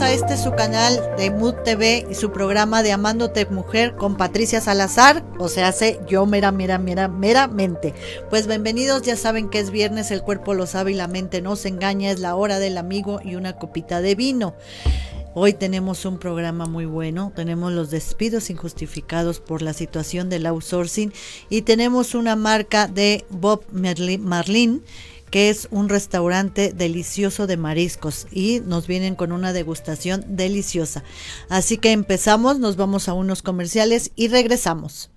A 0.00 0.12
este 0.12 0.36
su 0.36 0.50
canal 0.50 1.00
de 1.16 1.30
Mood 1.30 1.54
TV 1.62 2.04
y 2.10 2.14
su 2.14 2.32
programa 2.32 2.82
de 2.82 2.90
Amándote 2.90 3.46
Mujer 3.46 3.94
con 3.94 4.16
Patricia 4.16 4.60
Salazar, 4.60 5.24
o 5.38 5.48
sea, 5.48 5.68
hace 5.68 6.00
yo 6.08 6.26
mera, 6.26 6.50
mera, 6.50 6.78
mera, 6.78 7.06
meramente. 7.06 7.94
Pues 8.28 8.48
bienvenidos, 8.48 9.02
ya 9.02 9.16
saben 9.16 9.48
que 9.48 9.60
es 9.60 9.70
viernes, 9.70 10.10
el 10.10 10.22
cuerpo 10.22 10.52
lo 10.52 10.66
sabe 10.66 10.92
y 10.92 10.94
la 10.94 11.06
mente 11.06 11.40
no 11.40 11.54
se 11.54 11.68
engaña, 11.68 12.10
es 12.10 12.18
la 12.18 12.34
hora 12.34 12.58
del 12.58 12.76
amigo 12.76 13.20
y 13.24 13.36
una 13.36 13.56
copita 13.56 14.00
de 14.00 14.16
vino. 14.16 14.54
Hoy 15.32 15.52
tenemos 15.52 16.04
un 16.04 16.18
programa 16.18 16.66
muy 16.66 16.86
bueno, 16.86 17.32
tenemos 17.34 17.72
los 17.72 17.90
despidos 17.90 18.50
injustificados 18.50 19.40
por 19.40 19.62
la 19.62 19.72
situación 19.72 20.28
del 20.28 20.46
outsourcing 20.46 21.12
y 21.48 21.62
tenemos 21.62 22.14
una 22.14 22.36
marca 22.36 22.88
de 22.88 23.24
Bob 23.30 23.64
Marlin 23.72 24.82
que 25.34 25.50
es 25.50 25.66
un 25.72 25.88
restaurante 25.88 26.72
delicioso 26.72 27.48
de 27.48 27.56
mariscos 27.56 28.28
y 28.30 28.60
nos 28.66 28.86
vienen 28.86 29.16
con 29.16 29.32
una 29.32 29.52
degustación 29.52 30.24
deliciosa. 30.28 31.02
Así 31.48 31.76
que 31.76 31.90
empezamos, 31.90 32.60
nos 32.60 32.76
vamos 32.76 33.08
a 33.08 33.14
unos 33.14 33.42
comerciales 33.42 34.12
y 34.14 34.28
regresamos. 34.28 35.10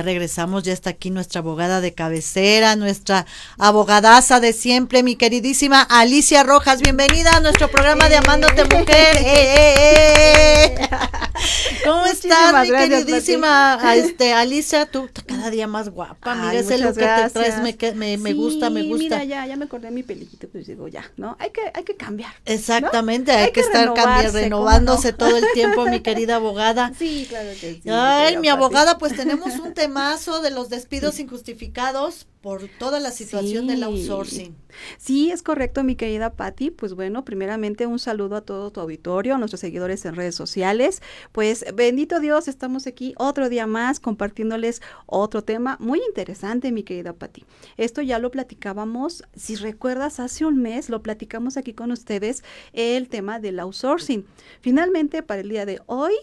Ya 0.00 0.02
regresamos, 0.02 0.62
ya 0.62 0.72
está 0.72 0.90
aquí 0.90 1.10
nuestra 1.10 1.40
abogada 1.40 1.82
de 1.82 1.92
cabecera, 1.92 2.74
nuestra 2.74 3.26
abogadaza 3.58 4.40
de 4.40 4.54
siempre, 4.54 5.02
mi 5.02 5.16
queridísima 5.16 5.82
Alicia 5.82 6.42
Rojas. 6.42 6.80
Bienvenida 6.80 7.36
a 7.36 7.40
nuestro 7.40 7.68
programa 7.68 8.08
de 8.08 8.16
Amándote 8.16 8.64
Mujer. 8.64 9.16
¡Eh, 9.16 9.24
eh, 9.26 10.74
eh! 10.80 10.88
¿Cómo 11.84 12.06
estás, 12.06 12.66
mi 12.66 12.70
queridísima 12.70 13.78
este, 13.94 14.32
Alicia? 14.32 14.86
Tú 14.86 15.08
cada 15.26 15.50
día 15.50 15.66
más 15.66 15.90
guapa. 15.90 16.34
mira 16.34 16.54
ese 16.54 16.78
look 16.78 16.94
que 16.94 17.06
te 17.06 17.30
traes, 17.30 17.94
me, 17.94 18.16
me, 18.16 18.32
gusta, 18.32 18.70
me 18.70 18.82
gusta. 18.82 19.02
Mira, 19.02 19.24
ya, 19.24 19.46
ya 19.46 19.56
me 19.56 19.66
acordé 19.66 19.88
de 19.88 19.94
mi 19.94 20.02
pelito, 20.02 20.48
pues 20.48 20.66
digo, 20.66 20.88
ya, 20.88 21.04
¿no? 21.16 21.36
Hay 21.38 21.50
que, 21.50 21.60
hay 21.74 21.84
que 21.84 21.96
cambiar. 21.96 22.32
Exactamente, 22.44 23.32
hay, 23.32 23.52
que, 23.52 23.60
estar 23.60 23.92
cambiando, 23.94 24.38
renovándose 24.38 25.12
todo 25.12 25.36
el 25.36 25.44
tiempo, 25.52 25.84
mi 25.86 26.00
querida 26.00 26.36
abogada. 26.36 26.92
Sí, 27.00 27.26
claro 27.28 27.48
que 27.58 27.80
sí. 27.82 27.90
Ay, 27.90 28.36
mi 28.36 28.48
abogada, 28.48 28.98
pues 28.98 29.16
tenemos 29.16 29.58
un 29.58 29.72
temazo 29.90 30.40
de 30.40 30.52
los 30.52 30.68
despidos 30.68 31.18
injustificados 31.18 32.28
por 32.42 32.68
toda 32.78 33.00
la 33.00 33.10
situación 33.10 33.66
del 33.66 33.82
outsourcing. 33.82 34.54
Sí, 34.98 35.32
es 35.32 35.42
correcto, 35.42 35.82
mi 35.82 35.96
querida 35.96 36.34
Patti. 36.34 36.70
Pues 36.70 36.94
bueno, 36.94 37.24
primeramente 37.24 37.86
un 37.86 37.98
saludo 37.98 38.36
a 38.36 38.40
todo 38.42 38.70
tu 38.70 38.78
auditorio, 38.78 39.34
a 39.34 39.38
nuestros 39.38 39.60
seguidores 39.60 40.04
en 40.04 40.14
redes 40.14 40.36
sociales. 40.36 41.02
Pues 41.32 41.64
bendito 41.74 42.20
Dios, 42.20 42.46
estamos 42.46 42.86
aquí 42.86 43.14
otro 43.18 43.48
día 43.48 43.66
más 43.66 43.98
compartiéndoles 43.98 44.80
otro 45.06 45.42
tema 45.42 45.76
muy 45.80 46.00
interesante, 46.06 46.70
mi 46.70 46.84
querida 46.84 47.12
Patti. 47.12 47.44
Esto 47.76 48.00
ya 48.00 48.20
lo 48.20 48.30
platicábamos, 48.30 49.24
si 49.34 49.56
recuerdas, 49.56 50.20
hace 50.20 50.44
un 50.44 50.62
mes 50.62 50.88
lo 50.88 51.02
platicamos 51.02 51.56
aquí 51.56 51.74
con 51.74 51.90
ustedes, 51.90 52.44
el 52.74 53.08
tema 53.08 53.40
del 53.40 53.58
outsourcing. 53.58 54.24
Finalmente, 54.60 55.24
para 55.24 55.40
el 55.40 55.48
día 55.48 55.66
de 55.66 55.80
hoy, 55.86 56.14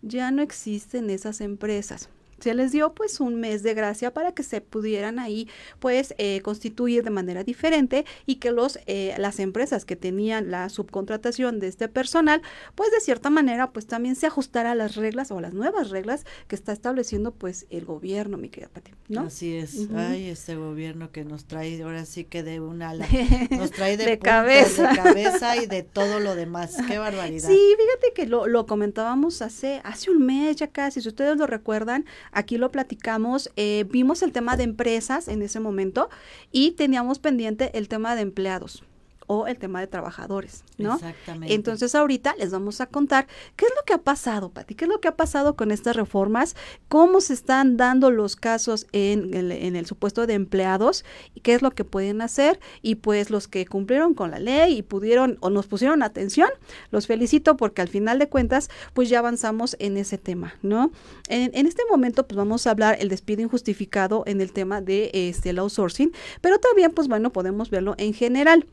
ya 0.00 0.30
no 0.30 0.42
existen 0.42 1.10
esas 1.10 1.40
empresas 1.40 2.08
se 2.40 2.54
les 2.54 2.72
dio 2.72 2.92
pues 2.94 3.20
un 3.20 3.36
mes 3.36 3.62
de 3.62 3.74
gracia 3.74 4.12
para 4.12 4.32
que 4.32 4.42
se 4.42 4.60
pudieran 4.60 5.18
ahí 5.18 5.48
pues 5.78 6.14
eh, 6.18 6.40
constituir 6.42 7.02
de 7.04 7.10
manera 7.10 7.44
diferente 7.44 8.04
y 8.26 8.36
que 8.36 8.50
los 8.50 8.78
eh, 8.86 9.14
las 9.18 9.40
empresas 9.40 9.84
que 9.84 9.96
tenían 9.96 10.50
la 10.50 10.68
subcontratación 10.68 11.58
de 11.60 11.68
este 11.68 11.88
personal 11.88 12.42
pues 12.74 12.90
de 12.90 13.00
cierta 13.00 13.30
manera 13.30 13.72
pues 13.72 13.86
también 13.86 14.16
se 14.16 14.26
ajustara 14.26 14.72
a 14.72 14.74
las 14.74 14.96
reglas 14.96 15.30
o 15.30 15.38
a 15.38 15.40
las 15.40 15.54
nuevas 15.54 15.90
reglas 15.90 16.24
que 16.48 16.56
está 16.56 16.72
estableciendo 16.72 17.32
pues 17.32 17.66
el 17.70 17.84
gobierno 17.84 18.36
mi 18.36 18.48
querida 18.48 18.68
Pati 18.72 18.92
¿no? 19.08 19.22
así 19.22 19.56
es. 19.56 19.88
Ay 19.94 20.28
este 20.28 20.56
gobierno 20.56 21.10
que 21.10 21.24
nos 21.24 21.46
trae 21.46 21.82
ahora 21.82 22.04
sí 22.04 22.24
que 22.24 22.42
de 22.42 22.60
una 22.60 22.94
nos 23.50 23.70
trae 23.70 23.96
de, 23.96 24.18
cabeza. 24.18 24.90
de 24.90 24.96
cabeza 24.96 25.56
y 25.56 25.66
de 25.66 25.82
todo 25.82 26.20
lo 26.20 26.34
demás. 26.34 26.76
Qué 26.86 26.98
barbaridad. 27.06 27.48
sí 27.48 27.58
fíjate 27.78 28.12
que 28.14 28.26
lo, 28.26 28.46
lo 28.46 28.66
comentábamos 28.66 29.42
hace 29.42 29.80
hace 29.84 30.10
un 30.10 30.24
mes 30.24 30.56
ya 30.56 30.68
casi 30.68 31.00
si 31.00 31.08
ustedes 31.08 31.36
lo 31.36 31.46
recuerdan 31.46 32.04
Aquí 32.32 32.58
lo 32.58 32.70
platicamos, 32.70 33.50
eh, 33.56 33.84
vimos 33.90 34.22
el 34.22 34.32
tema 34.32 34.56
de 34.56 34.64
empresas 34.64 35.28
en 35.28 35.42
ese 35.42 35.60
momento 35.60 36.08
y 36.52 36.72
teníamos 36.72 37.18
pendiente 37.18 37.76
el 37.78 37.88
tema 37.88 38.14
de 38.14 38.22
empleados 38.22 38.84
o 39.26 39.46
el 39.46 39.58
tema 39.58 39.80
de 39.80 39.86
trabajadores, 39.86 40.64
¿no? 40.78 40.94
Exactamente. 40.94 41.54
Entonces 41.54 41.94
ahorita 41.94 42.34
les 42.38 42.50
vamos 42.50 42.80
a 42.80 42.86
contar 42.86 43.26
qué 43.56 43.66
es 43.66 43.72
lo 43.76 43.84
que 43.84 43.94
ha 43.94 43.98
pasado, 43.98 44.50
Pati, 44.50 44.74
qué 44.74 44.84
es 44.84 44.90
lo 44.90 45.00
que 45.00 45.08
ha 45.08 45.16
pasado 45.16 45.56
con 45.56 45.70
estas 45.70 45.96
reformas, 45.96 46.56
cómo 46.88 47.20
se 47.20 47.32
están 47.34 47.76
dando 47.76 48.10
los 48.10 48.36
casos 48.36 48.86
en, 48.92 49.34
el 49.34 49.86
supuesto 49.86 50.26
de 50.26 50.34
empleados 50.34 51.04
y 51.34 51.40
qué 51.40 51.54
es 51.54 51.62
lo 51.62 51.70
que 51.72 51.84
pueden 51.84 52.20
hacer 52.20 52.60
y 52.82 52.96
pues 52.96 53.30
los 53.30 53.48
que 53.48 53.66
cumplieron 53.66 54.14
con 54.14 54.30
la 54.30 54.38
ley 54.38 54.78
y 54.78 54.82
pudieron 54.82 55.38
o 55.40 55.50
nos 55.50 55.66
pusieron 55.66 56.02
atención, 56.02 56.48
los 56.90 57.06
felicito 57.06 57.56
porque 57.56 57.82
al 57.82 57.88
final 57.88 58.18
de 58.18 58.28
cuentas 58.28 58.70
pues 58.94 59.08
ya 59.08 59.18
avanzamos 59.18 59.76
en 59.78 59.96
ese 59.96 60.18
tema, 60.18 60.54
¿no? 60.62 60.92
En, 61.28 61.50
en 61.54 61.66
este 61.66 61.82
momento 61.90 62.26
pues 62.26 62.36
vamos 62.36 62.66
a 62.66 62.70
hablar 62.70 62.96
el 63.00 63.08
despido 63.08 63.42
injustificado 63.42 64.22
en 64.26 64.40
el 64.40 64.52
tema 64.52 64.80
de 64.80 65.10
este 65.12 65.50
el 65.50 65.58
outsourcing, 65.58 66.12
pero 66.40 66.58
también 66.58 66.92
pues 66.92 67.08
bueno 67.08 67.32
podemos 67.32 67.70
verlo 67.70 67.94
en 67.98 68.14
general. 68.14 68.66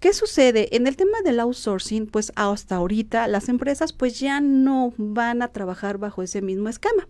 ¿Qué 0.00 0.14
sucede? 0.14 0.74
En 0.74 0.86
el 0.86 0.96
tema 0.96 1.20
del 1.22 1.40
outsourcing, 1.40 2.06
pues 2.06 2.32
hasta 2.34 2.76
ahorita 2.76 3.28
las 3.28 3.50
empresas 3.50 3.92
pues 3.92 4.18
ya 4.18 4.40
no 4.40 4.94
van 4.96 5.42
a 5.42 5.48
trabajar 5.48 5.98
bajo 5.98 6.22
ese 6.22 6.40
mismo 6.40 6.70
esquema. 6.70 7.06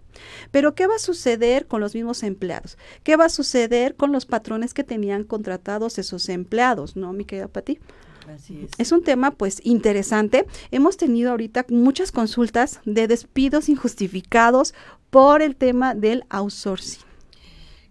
Pero 0.50 0.74
¿qué 0.74 0.88
va 0.88 0.96
a 0.96 0.98
suceder 0.98 1.68
con 1.68 1.80
los 1.80 1.94
mismos 1.94 2.24
empleados? 2.24 2.78
¿Qué 3.04 3.14
va 3.14 3.26
a 3.26 3.28
suceder 3.28 3.94
con 3.94 4.10
los 4.10 4.26
patrones 4.26 4.74
que 4.74 4.82
tenían 4.82 5.22
contratados 5.22 5.98
esos 5.98 6.28
empleados? 6.28 6.96
¿No, 6.96 7.12
mi 7.12 7.24
querida 7.24 7.46
Pati? 7.46 7.78
Así 8.28 8.62
es. 8.64 8.70
es 8.76 8.90
un 8.90 9.04
tema 9.04 9.30
pues 9.30 9.60
interesante. 9.62 10.46
Hemos 10.72 10.96
tenido 10.96 11.30
ahorita 11.30 11.66
muchas 11.68 12.10
consultas 12.10 12.80
de 12.84 13.06
despidos 13.06 13.68
injustificados 13.68 14.74
por 15.10 15.42
el 15.42 15.54
tema 15.54 15.94
del 15.94 16.24
outsourcing. 16.28 17.02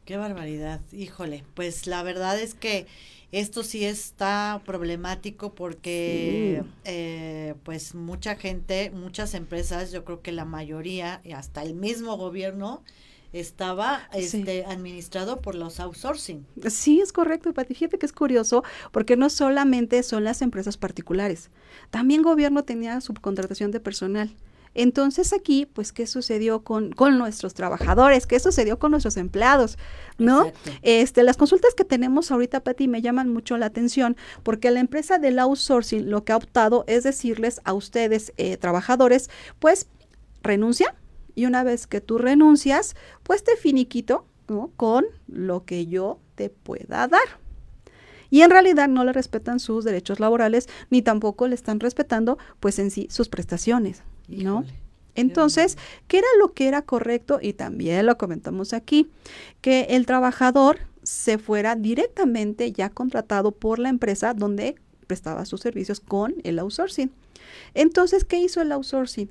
Qué 0.04 0.18
barbaridad, 0.18 0.81
híjole. 0.92 1.46
Pues 1.54 1.88
la 1.88 2.04
verdad 2.04 2.40
es 2.40 2.54
que 2.54 2.88
esto 3.31 3.64
sí 3.64 3.86
está 3.86 4.62
problemático 4.66 5.54
porque 5.54 6.64
eh, 6.86 7.54
pues 7.64 7.94
mucha 7.94 8.36
gente, 8.36 8.90
muchas 8.92 9.34
empresas, 9.34 9.92
yo 9.92 10.04
creo 10.04 10.22
que 10.22 10.31
la 10.31 10.46
mayoría 10.46 11.22
y 11.24 11.34
hasta 11.34 11.62
el 11.62 11.76
mismo 11.76 12.18
gobierno 12.18 12.84
estaba 13.31 14.10
este, 14.14 14.66
administrado 14.66 15.42
por 15.42 15.54
los 15.54 15.80
outsourcing. 15.80 16.46
Sí, 16.68 17.00
es 17.00 17.14
correcto, 17.14 17.54
Pati. 17.54 17.76
Fíjate 17.76 18.00
que 18.00 18.06
es 18.06 18.14
curioso 18.14 18.64
porque 18.92 19.16
no 19.16 19.30
solamente 19.30 20.02
son 20.02 20.24
las 20.24 20.42
empresas 20.42 20.78
particulares, 20.78 21.52
también 21.92 22.24
gobierno 22.24 22.64
tenía 22.64 23.00
subcontratación 23.02 23.72
de 23.72 23.80
personal. 23.80 24.36
Entonces 24.81 25.34
aquí, 25.34 25.66
pues, 25.66 25.92
¿qué 25.92 26.08
sucedió 26.08 26.64
con, 26.64 26.94
con 26.94 27.18
nuestros 27.18 27.54
trabajadores? 27.54 28.26
¿Qué 28.26 28.40
sucedió 28.40 28.80
con 28.80 28.92
nuestros 28.92 29.18
empleados? 29.18 29.78
¿No? 30.18 30.54
Este, 30.84 31.24
las 31.24 31.36
consultas 31.36 31.74
que 31.76 31.84
tenemos 31.84 32.31
ahorita, 32.31 32.64
Pati, 32.64 32.88
me 32.88 33.02
llaman 33.02 33.28
mucho 33.28 33.58
la 33.58 33.66
atención 33.66 34.16
porque 34.42 34.72
la 34.72 34.80
empresa 34.80 35.18
del 35.18 35.38
outsourcing 35.40 36.10
lo 36.10 36.24
que 36.24 36.31
ha 36.31 36.38
optado 36.38 36.86
es 36.88 37.04
decirles 37.04 37.60
a 37.66 37.74
ustedes, 37.74 38.31
eh, 38.38 38.56
trabajadores, 38.56 39.30
pues, 39.60 39.88
renuncia 40.44 40.96
y 41.36 41.46
una 41.46 41.66
vez 41.66 41.86
que 41.86 42.00
tú 42.00 42.18
renuncias, 42.18 42.96
pues 43.24 43.44
te 43.44 43.58
finiquito 43.58 44.28
¿no? 44.48 44.72
con 44.78 45.04
lo 45.28 45.66
que 45.66 45.88
yo 45.88 46.22
te 46.36 46.50
pueda 46.50 47.06
dar. 47.10 47.20
Y 48.30 48.44
en 48.44 48.50
realidad 48.50 48.88
no 48.88 49.04
le 49.04 49.12
respetan 49.12 49.60
sus 49.60 49.84
derechos 49.84 50.22
laborales 50.22 50.70
ni 50.90 51.02
tampoco 51.02 51.50
le 51.50 51.56
están 51.56 51.82
respetando, 51.82 52.38
pues 52.62 52.80
en 52.80 52.92
sí, 52.92 53.10
sus 53.12 53.28
prestaciones. 53.28 54.04
¿No? 54.30 54.66
Entonces, 55.16 55.78
¿qué 56.08 56.20
era 56.20 56.28
lo 56.40 56.54
que 56.54 56.68
era 56.68 56.81
correcto? 56.81 57.40
Y 57.42 57.54
también 57.54 58.06
lo 58.06 58.18
comentamos 58.18 58.74
aquí, 58.74 59.10
que 59.62 59.88
el 59.90 60.06
trabajador 60.06 60.80
se 61.04 61.38
fuera 61.38 61.76
directamente 61.76 62.72
ya 62.72 62.90
contratado 62.90 63.52
por 63.52 63.80
la 63.80 63.90
empresa 63.90 64.34
donde 64.34 64.76
prestaba 65.08 65.46
sus 65.46 65.62
servicios 65.62 66.00
con 66.00 66.36
el 66.44 66.60
outsourcing. 66.60 67.12
Entonces, 67.74 68.24
¿qué 68.24 68.38
hizo 68.38 68.62
el 68.62 68.72
outsourcing? 68.72 69.30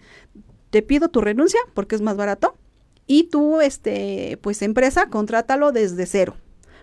Te 0.71 0.83
pido 0.83 1.09
tu 1.09 1.21
renuncia 1.21 1.61
porque 1.73 1.95
es 1.95 2.03
más 2.03 2.17
barato 2.17 2.57
y 3.07 3.25
tú, 3.25 3.61
este, 3.61 4.39
pues 4.43 4.61
empresa, 4.61 5.09
contrátalo 5.09 5.73
desde 5.73 6.05
cero 6.05 6.37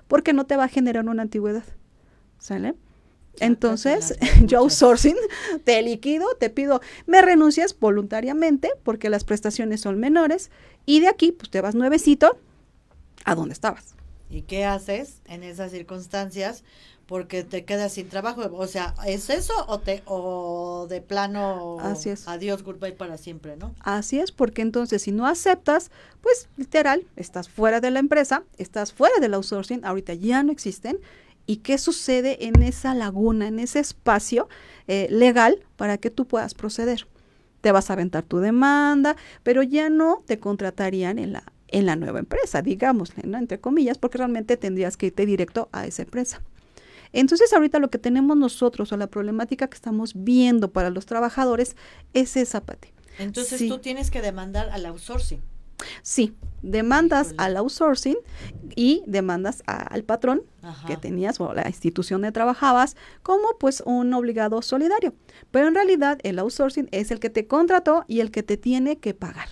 porque 0.08 0.34
no 0.34 0.46
te 0.46 0.56
va 0.56 0.66
a 0.66 0.70
generar 0.70 1.08
una 1.08 1.24
antigüedad. 1.24 1.64
¿Sale? 2.38 2.76
Entonces, 3.40 4.18
yo 4.46 4.60
outsourcing, 4.60 5.16
te 5.64 5.82
liquido, 5.82 6.26
te 6.40 6.50
pido, 6.50 6.82
me 7.06 7.22
renuncias 7.22 7.78
voluntariamente 7.80 8.72
porque 8.84 9.10
las 9.10 9.24
prestaciones 9.24 9.82
son 9.82 10.00
menores 10.00 10.52
y 10.86 11.00
de 11.00 11.08
aquí, 11.08 11.32
pues 11.32 11.50
te 11.50 11.62
vas 11.62 11.76
nuevecito 11.76 12.38
a 13.26 13.36
donde 13.36 13.54
estabas. 13.54 13.96
¿Y 14.30 14.42
qué 14.42 14.66
haces 14.66 15.22
en 15.26 15.44
esas 15.44 15.72
circunstancias? 15.72 16.64
Porque 17.06 17.44
te 17.44 17.66
quedas 17.66 17.94
sin 17.94 18.10
trabajo. 18.10 18.42
O 18.54 18.66
sea, 18.66 18.96
¿es 19.06 19.30
eso 19.30 19.54
o, 19.68 19.80
te, 19.80 20.02
o 20.06 20.88
de 20.90 21.02
plano 21.02 21.78
Así 21.80 22.10
es. 22.10 22.28
adiós, 22.28 22.64
goodbye 22.64 22.94
para 22.94 23.18
siempre, 23.18 23.56
no? 23.58 23.76
Así 23.80 24.18
es, 24.20 24.32
porque 24.32 24.64
entonces 24.64 25.04
si 25.04 25.12
no 25.12 25.28
aceptas, 25.28 25.92
pues 26.22 26.50
literal, 26.58 27.06
estás 27.16 27.48
fuera 27.48 27.80
de 27.80 27.92
la 27.92 28.00
empresa, 28.00 28.44
estás 28.58 28.92
fuera 28.92 29.20
del 29.20 29.36
outsourcing, 29.36 29.86
ahorita 29.86 30.16
ya 30.16 30.42
no 30.42 30.52
existen. 30.52 31.00
¿Y 31.48 31.58
qué 31.58 31.78
sucede 31.78 32.46
en 32.48 32.62
esa 32.64 32.94
laguna, 32.96 33.48
en 33.48 33.60
ese 33.60 33.80
espacio 33.80 34.50
eh, 34.88 35.08
legal 35.12 35.60
para 35.76 35.98
que 35.98 36.10
tú 36.10 36.26
puedas 36.26 36.54
proceder? 36.54 37.08
Te 37.62 37.72
vas 37.72 37.90
a 37.90 37.94
aventar 37.94 38.24
tu 38.24 38.40
demanda, 38.40 39.16
pero 39.44 39.64
ya 39.64 39.90
no 39.90 40.24
te 40.26 40.40
contratarían 40.40 41.20
en 41.20 41.34
la, 41.34 41.44
en 41.68 41.86
la 41.86 41.96
nueva 41.96 42.20
empresa, 42.20 42.62
digámosle, 42.62 43.24
¿no? 43.28 43.38
Entre 43.38 43.60
comillas, 43.60 43.98
porque 43.98 44.18
realmente 44.18 44.58
tendrías 44.58 44.98
que 44.98 45.08
irte 45.08 45.26
directo 45.26 45.70
a 45.72 45.86
esa 45.86 46.04
empresa. 46.04 46.42
Entonces 47.14 47.54
ahorita 47.54 47.80
lo 47.80 47.90
que 47.90 47.98
tenemos 47.98 48.36
nosotros 48.38 48.92
o 48.92 48.98
la 48.98 49.08
problemática 49.08 49.68
que 49.68 49.76
estamos 49.76 50.14
viendo 50.16 50.72
para 50.72 50.90
los 50.90 51.06
trabajadores 51.06 51.76
es 52.14 52.36
esa, 52.38 52.62
Pati. 52.62 52.90
Entonces 53.20 53.60
Sí. 53.60 53.70
tú 53.70 53.78
tienes 53.80 54.12
que 54.12 54.22
demandar 54.22 54.70
al 54.70 54.86
outsourcing. 54.86 55.42
Sí, 56.02 56.34
demandas 56.62 57.28
Híjole. 57.34 57.44
al 57.44 57.58
outsourcing 57.58 58.18
y 58.76 59.04
demandas 59.06 59.62
a- 59.68 59.84
al 59.84 60.04
patrón 60.04 60.44
Ajá. 60.62 60.88
que 60.88 60.98
tenías 60.98 61.40
o 61.40 61.54
la 61.54 61.68
institución 61.68 62.22
donde 62.22 62.32
trabajabas 62.32 62.96
como 63.24 63.58
pues 63.60 63.82
un 63.86 64.14
obligado 64.14 64.62
solidario. 64.62 65.14
Pero 65.52 65.68
en 65.68 65.76
realidad 65.76 66.20
el 66.24 66.40
outsourcing 66.40 66.88
es 66.92 67.12
el 67.12 67.20
que 67.20 67.30
te 67.30 67.46
contrató 67.48 68.06
y 68.08 68.20
el 68.22 68.32
que 68.32 68.42
te 68.44 68.58
tiene 68.58 68.98
que 68.98 69.14
pagar. 69.14 69.50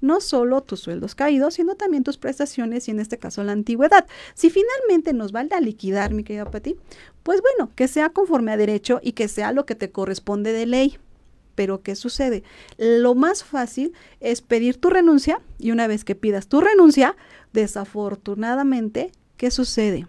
No 0.00 0.20
solo 0.20 0.60
tus 0.62 0.80
sueldos 0.80 1.14
caídos, 1.14 1.54
sino 1.54 1.76
también 1.76 2.04
tus 2.04 2.18
prestaciones 2.18 2.88
y 2.88 2.90
en 2.90 3.00
este 3.00 3.18
caso 3.18 3.42
la 3.44 3.52
antigüedad. 3.52 4.06
Si 4.34 4.50
finalmente 4.50 5.12
nos 5.12 5.32
van 5.32 5.48
a 5.52 5.60
liquidar, 5.60 6.12
mi 6.12 6.24
querida 6.24 6.50
Pati, 6.50 6.76
pues 7.22 7.40
bueno, 7.40 7.70
que 7.74 7.88
sea 7.88 8.10
conforme 8.10 8.52
a 8.52 8.56
derecho 8.56 9.00
y 9.02 9.12
que 9.12 9.28
sea 9.28 9.52
lo 9.52 9.66
que 9.66 9.74
te 9.74 9.90
corresponde 9.90 10.52
de 10.52 10.66
ley. 10.66 10.98
Pero 11.54 11.82
¿qué 11.82 11.96
sucede? 11.96 12.42
Lo 12.78 13.14
más 13.14 13.44
fácil 13.44 13.92
es 14.20 14.42
pedir 14.42 14.80
tu 14.80 14.90
renuncia 14.90 15.40
y 15.58 15.70
una 15.70 15.86
vez 15.86 16.04
que 16.04 16.14
pidas 16.14 16.48
tu 16.48 16.60
renuncia, 16.60 17.16
desafortunadamente, 17.52 19.12
¿qué 19.36 19.50
sucede? 19.50 20.06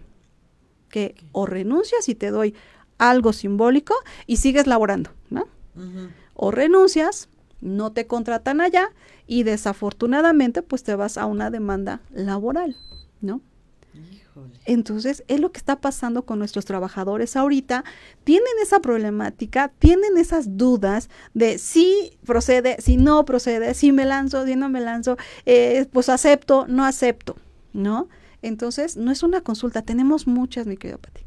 Que 0.90 1.14
o 1.32 1.46
renuncias 1.46 2.08
y 2.08 2.14
te 2.14 2.30
doy 2.30 2.54
algo 2.98 3.32
simbólico 3.32 3.94
y 4.26 4.36
sigues 4.36 4.66
laborando, 4.66 5.10
¿no? 5.30 5.48
O 6.34 6.50
renuncias, 6.50 7.28
no 7.60 7.92
te 7.92 8.06
contratan 8.06 8.60
allá 8.60 8.90
y 9.26 9.42
desafortunadamente 9.42 10.62
pues 10.62 10.82
te 10.82 10.94
vas 10.94 11.18
a 11.18 11.26
una 11.26 11.50
demanda 11.50 12.00
laboral, 12.12 12.76
¿no? 13.20 13.40
Entonces, 14.64 15.24
es 15.28 15.40
lo 15.40 15.52
que 15.52 15.58
está 15.58 15.80
pasando 15.80 16.24
con 16.24 16.38
nuestros 16.38 16.64
trabajadores 16.64 17.36
ahorita. 17.36 17.84
Tienen 18.24 18.52
esa 18.62 18.80
problemática, 18.80 19.72
tienen 19.78 20.16
esas 20.16 20.56
dudas 20.56 21.08
de 21.34 21.58
si 21.58 22.18
procede, 22.24 22.76
si 22.80 22.96
no 22.96 23.24
procede, 23.24 23.74
si 23.74 23.92
me 23.92 24.04
lanzo, 24.04 24.44
si 24.46 24.56
no 24.56 24.68
me 24.68 24.80
lanzo, 24.80 25.16
eh, 25.44 25.86
pues 25.92 26.08
acepto, 26.08 26.66
no 26.68 26.84
acepto, 26.84 27.36
¿no? 27.72 28.08
Entonces, 28.42 28.96
no 28.96 29.10
es 29.10 29.22
una 29.22 29.40
consulta, 29.40 29.82
tenemos 29.82 30.26
muchas, 30.26 30.66
mi 30.66 30.76
querida 30.76 30.98
Pati. 30.98 31.22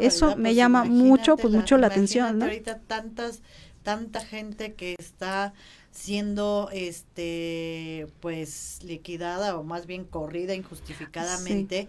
Eso 0.00 0.36
me 0.36 0.44
pues 0.44 0.56
llama 0.56 0.84
mucho, 0.84 1.36
pues, 1.36 1.52
mucho 1.52 1.76
la 1.76 1.88
atención, 1.88 2.36
imagínate 2.36 2.44
¿no? 2.44 2.50
Ahorita 2.50 2.78
tantas, 2.86 3.42
tanta 3.82 4.20
gente 4.20 4.74
que 4.74 4.94
está 4.98 5.52
siendo, 5.90 6.68
este, 6.72 8.06
pues 8.20 8.80
liquidada 8.84 9.56
o 9.56 9.64
más 9.64 9.86
bien 9.86 10.04
corrida 10.04 10.54
injustificadamente 10.54 11.88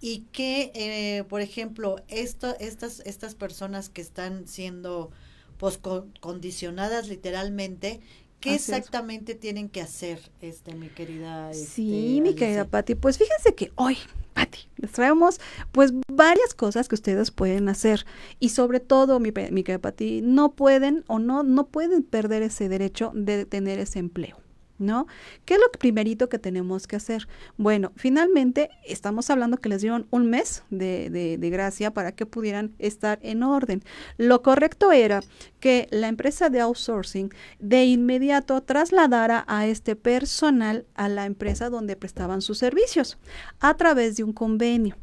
y 0.00 0.20
que, 0.32 0.70
eh, 0.74 1.24
por 1.24 1.40
ejemplo, 1.40 1.96
esto, 2.08 2.54
estas, 2.60 3.00
estas 3.00 3.34
personas 3.34 3.88
que 3.88 4.00
están 4.02 4.46
siendo, 4.46 5.10
pues, 5.58 5.78
co- 5.78 6.06
condicionadas 6.20 7.08
literalmente. 7.08 8.00
¿Qué 8.40 8.50
Así 8.50 8.56
es. 8.56 8.68
exactamente 8.68 9.34
tienen 9.34 9.70
que 9.70 9.80
hacer, 9.80 10.20
este, 10.42 10.74
mi 10.74 10.88
querida? 10.88 11.52
Sí, 11.54 12.18
este, 12.18 12.20
mi 12.20 12.34
querida? 12.34 12.66
Pati, 12.66 12.94
pues 12.94 13.16
fíjense 13.16 13.54
que 13.54 13.72
hoy, 13.76 13.96
Pati, 14.34 14.68
les 14.76 14.92
traemos 14.92 15.40
pues 15.72 15.92
varias 16.06 16.52
cosas 16.52 16.86
que 16.86 16.94
ustedes 16.94 17.30
pueden 17.30 17.70
hacer 17.70 18.04
y 18.38 18.50
sobre 18.50 18.78
todo, 18.78 19.18
mi, 19.20 19.32
mi 19.50 19.64
querida 19.64 19.78
Pati, 19.80 20.20
no 20.22 20.52
pueden 20.52 21.02
o 21.08 21.18
no, 21.18 21.42
no 21.44 21.68
pueden 21.68 22.02
perder 22.02 22.42
ese 22.42 22.68
derecho 22.68 23.10
de 23.14 23.46
tener 23.46 23.78
ese 23.78 23.98
empleo. 24.00 24.36
¿No? 24.78 25.06
¿Qué 25.44 25.54
es 25.54 25.60
lo 25.60 25.70
primerito 25.72 26.28
que 26.28 26.38
tenemos 26.38 26.86
que 26.86 26.96
hacer? 26.96 27.28
Bueno, 27.56 27.92
finalmente 27.96 28.70
estamos 28.86 29.30
hablando 29.30 29.56
que 29.56 29.70
les 29.70 29.80
dieron 29.80 30.06
un 30.10 30.28
mes 30.28 30.64
de, 30.70 31.08
de, 31.08 31.38
de 31.38 31.50
gracia 31.50 31.92
para 31.92 32.12
que 32.12 32.26
pudieran 32.26 32.74
estar 32.78 33.18
en 33.22 33.42
orden. 33.42 33.82
Lo 34.18 34.42
correcto 34.42 34.92
era 34.92 35.22
que 35.60 35.88
la 35.90 36.08
empresa 36.08 36.50
de 36.50 36.60
outsourcing 36.60 37.30
de 37.58 37.84
inmediato 37.86 38.62
trasladara 38.62 39.44
a 39.48 39.66
este 39.66 39.96
personal 39.96 40.86
a 40.94 41.08
la 41.08 41.26
empresa 41.26 41.70
donde 41.70 41.96
prestaban 41.96 42.42
sus 42.42 42.58
servicios 42.58 43.18
a 43.60 43.74
través 43.76 44.16
de 44.16 44.24
un 44.24 44.32
convenio. 44.32 44.96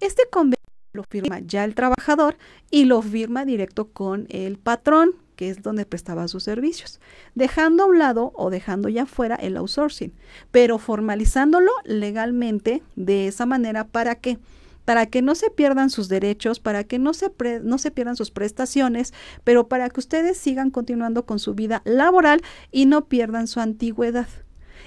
Este 0.00 0.22
convenio 0.30 0.58
lo 0.92 1.04
firma 1.04 1.40
ya 1.40 1.64
el 1.64 1.74
trabajador 1.74 2.36
y 2.70 2.84
lo 2.84 3.02
firma 3.02 3.44
directo 3.44 3.92
con 3.92 4.26
el 4.30 4.58
patrón, 4.58 5.14
que 5.38 5.50
es 5.50 5.62
donde 5.62 5.86
prestaba 5.86 6.26
sus 6.26 6.42
servicios, 6.42 6.98
dejando 7.36 7.84
a 7.84 7.86
un 7.86 8.00
lado 8.00 8.32
o 8.34 8.50
dejando 8.50 8.88
ya 8.88 9.06
fuera 9.06 9.36
el 9.36 9.56
outsourcing, 9.56 10.12
pero 10.50 10.78
formalizándolo 10.78 11.70
legalmente 11.84 12.82
de 12.96 13.28
esa 13.28 13.46
manera 13.46 13.86
para 13.86 14.16
que 14.16 14.38
para 14.84 15.06
que 15.06 15.22
no 15.22 15.34
se 15.34 15.50
pierdan 15.50 15.90
sus 15.90 16.08
derechos, 16.08 16.60
para 16.60 16.82
que 16.82 16.98
no 16.98 17.12
se, 17.12 17.28
pre- 17.28 17.60
no 17.60 17.76
se 17.76 17.90
pierdan 17.90 18.16
sus 18.16 18.30
prestaciones, 18.30 19.12
pero 19.44 19.68
para 19.68 19.90
que 19.90 20.00
ustedes 20.00 20.38
sigan 20.38 20.70
continuando 20.70 21.26
con 21.26 21.38
su 21.38 21.54
vida 21.54 21.82
laboral 21.84 22.40
y 22.72 22.86
no 22.86 23.04
pierdan 23.04 23.48
su 23.48 23.60
antigüedad. 23.60 24.28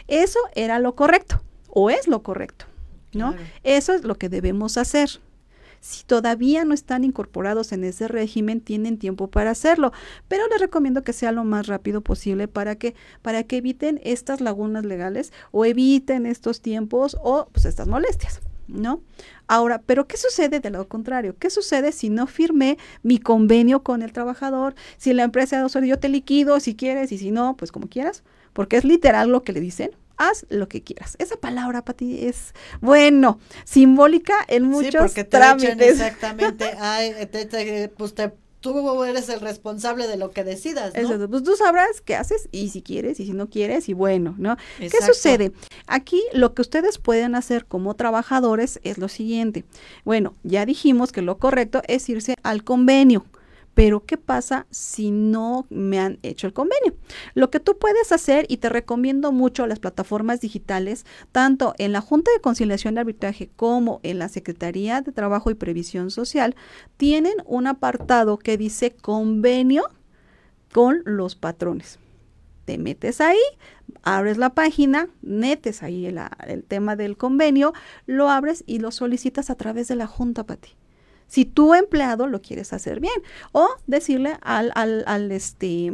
Eso 0.08 0.39
era 0.55 0.79
lo 0.79 0.96
correcto, 0.96 1.43
o 1.70 1.91
es 1.91 2.08
lo 2.08 2.24
correcto, 2.24 2.65
¿no? 3.13 3.34
Claro. 3.34 3.48
Eso 3.63 3.93
es 3.93 4.03
lo 4.03 4.15
que 4.15 4.27
debemos 4.27 4.77
hacer. 4.77 5.22
Si 5.82 6.04
todavía 6.04 6.64
no 6.64 6.76
están 6.76 7.04
incorporados 7.04 7.72
en 7.72 7.84
ese 7.84 8.08
régimen, 8.08 8.62
tienen 8.62 9.00
tiempo 9.00 9.28
para 9.28 9.50
hacerlo, 9.50 9.92
pero 10.28 10.48
les 10.48 10.62
recomiendo 10.62 11.04
que 11.04 11.12
sea 11.12 11.32
lo 11.32 11.44
más 11.44 11.66
rápido 11.66 12.02
posible 12.02 12.48
para 12.48 12.76
que 12.76 12.94
para 13.24 13.44
que 13.44 13.58
eviten 13.58 14.00
estas 14.04 14.42
lagunas 14.42 14.86
legales 14.86 15.34
o 15.52 15.66
eviten 15.66 16.28
estos 16.28 16.62
tiempos 16.62 17.18
o 17.24 17.48
pues 17.52 17.66
estas 17.66 17.88
molestias, 17.88 18.42
¿no? 18.68 19.02
Ahora, 19.48 19.82
pero 19.84 20.08
¿qué 20.08 20.18
sucede 20.18 20.60
de 20.60 20.70
lo 20.70 20.88
contrario? 20.88 21.36
¿Qué 21.40 21.50
sucede 21.50 21.92
si 21.92 22.10
no 22.10 22.28
firmé 22.28 22.78
mi 23.02 23.18
convenio 23.18 23.82
con 23.82 24.04
el 24.04 24.14
trabajador? 24.14 24.76
Si 24.98 25.14
la 25.14 25.24
empresa 25.24 25.62
de 25.62 25.88
yo 25.88 26.00
te 26.00 26.10
liquido 26.10 26.60
si 26.60 26.76
quieres 26.76 27.12
y 27.12 27.18
si 27.18 27.32
no, 27.32 27.58
pues 27.58 27.72
como 27.72 27.90
quieras, 27.90 28.24
porque 28.54 28.78
es 28.78 28.86
literal 28.86 29.30
lo 29.30 29.44
que 29.44 29.52
le 29.52 29.60
dicen. 29.60 29.92
Haz 30.22 30.46
lo 30.50 30.68
que 30.68 30.84
quieras. 30.84 31.16
Esa 31.18 31.36
palabra, 31.36 31.84
Pati, 31.84 32.28
es, 32.28 32.54
bueno, 32.80 33.40
simbólica 33.66 34.36
en 34.48 34.63
muchos 34.66 34.92
sí, 34.92 34.98
porque 35.00 35.24
te 35.24 35.38
echan 35.38 35.58
trámites. 35.58 35.92
exactamente, 36.00 36.66
ay, 36.80 37.13
te- 37.32 37.46
te- 37.46 37.90
pues 37.90 38.13
te- 38.13 38.32
tú 38.60 39.04
eres 39.04 39.28
el 39.30 39.40
responsable 39.40 40.06
de 40.08 40.18
lo 40.18 40.30
que 40.30 40.44
decidas, 40.44 40.94
¿no? 40.94 41.00
Eso, 41.00 41.28
pues 41.28 41.42
tú 41.42 41.56
sabrás 41.56 42.00
qué 42.01 42.16
haces 42.16 42.48
y 42.51 42.70
si 42.70 42.84
quieres 42.84 43.20
y 43.20 43.25
si 43.25 43.34
no 43.34 43.50
quieres 43.50 43.90
y 43.90 43.94
bueno, 43.94 44.36
¿no? 44.38 44.56
¿Qué 44.78 44.92
sucede? 45.04 45.51
Aquí 45.88 46.22
lo 46.34 46.54
que 46.54 46.62
ustedes 46.62 47.00
pueden 47.00 47.34
hacer 47.34 47.66
como 47.66 47.96
trabajadores 47.96 48.80
es 48.84 49.00
lo 49.00 49.10
siguiente. 49.10 49.66
Bueno, 50.06 50.36
ya 50.44 50.68
dijimos 50.68 51.12
que 51.12 51.24
lo 51.24 51.40
correcto 51.40 51.82
es 51.88 52.08
irse 52.08 52.36
al 52.44 52.63
convenio. 52.63 53.25
Pero 53.74 54.06
¿qué 54.06 54.18
pasa 54.18 54.68
si 54.70 55.12
no 55.12 55.66
me 55.70 56.00
han 56.00 56.20
hecho 56.24 56.46
el 56.48 56.54
convenio? 56.54 56.94
Lo 57.34 57.50
que 57.50 57.60
tú 57.60 57.78
puedes 57.78 58.12
hacer, 58.12 58.46
y 58.50 58.58
te 58.58 58.70
recomiendo 58.70 59.32
mucho 59.32 59.66
las 59.66 59.80
plataformas 59.80 60.42
digitales, 60.42 61.06
tanto 61.32 61.74
en 61.78 61.94
la 61.94 62.01
Junta 62.01 62.32
de 62.32 62.42
Conciliación 62.42 62.96
y 62.96 63.00
Arbitraje 63.00 63.50
como 63.56 64.01
en 64.04 64.20
la 64.20 64.30
Secretaría 64.30 65.01
de 65.01 65.12
Trabajo 65.12 65.51
y 65.51 65.56
Previsión 65.56 66.12
Social, 66.12 66.56
tienen 66.98 67.36
un 67.46 67.68
apartado 67.68 68.38
que 68.38 68.58
dice 68.58 68.92
convenio 68.92 69.84
con 70.74 71.01
los 71.06 71.36
patrones. 71.36 72.00
Te 72.66 72.78
metes 72.78 73.22
ahí, 73.22 73.40
abres 74.04 74.38
la 74.38 74.54
página, 74.54 75.08
metes 75.22 75.82
ahí 75.82 76.06
el, 76.06 76.20
el 76.46 76.63
tema 76.63 76.96
del 76.96 77.18
convenio, 77.18 77.74
lo 78.06 78.30
abres 78.30 78.63
y 78.68 78.80
lo 78.80 78.92
solicitas 78.92 79.50
a 79.50 79.56
través 79.56 79.88
de 79.88 79.96
la 79.96 80.08
Junta, 80.08 80.46
Pati. 80.46 80.81
Si 81.32 81.46
tu 81.46 81.74
empleado 81.74 82.28
lo 82.28 82.42
quieres 82.42 82.74
hacer 82.74 83.00
bien 83.00 83.16
o 83.54 83.70
decirle 83.88 84.38
al, 84.42 84.74
al, 84.76 85.06
al, 85.08 85.32
este, 85.32 85.90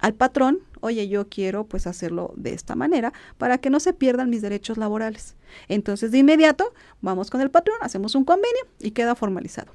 al 0.00 0.14
patrón, 0.14 0.58
oye, 0.80 1.06
yo 1.06 1.28
quiero 1.28 1.62
pues 1.62 1.86
hacerlo 1.86 2.34
de 2.34 2.52
esta 2.52 2.74
manera 2.74 3.12
para 3.38 3.58
que 3.58 3.70
no 3.70 3.78
se 3.78 3.92
pierdan 3.92 4.28
mis 4.28 4.42
derechos 4.42 4.78
laborales. 4.78 5.36
Entonces 5.68 6.10
de 6.10 6.18
inmediato 6.18 6.74
vamos 7.00 7.30
con 7.30 7.40
el 7.40 7.52
patrón, 7.52 7.76
hacemos 7.80 8.16
un 8.16 8.24
convenio 8.24 8.64
y 8.80 8.90
queda 8.90 9.14
formalizado. 9.14 9.70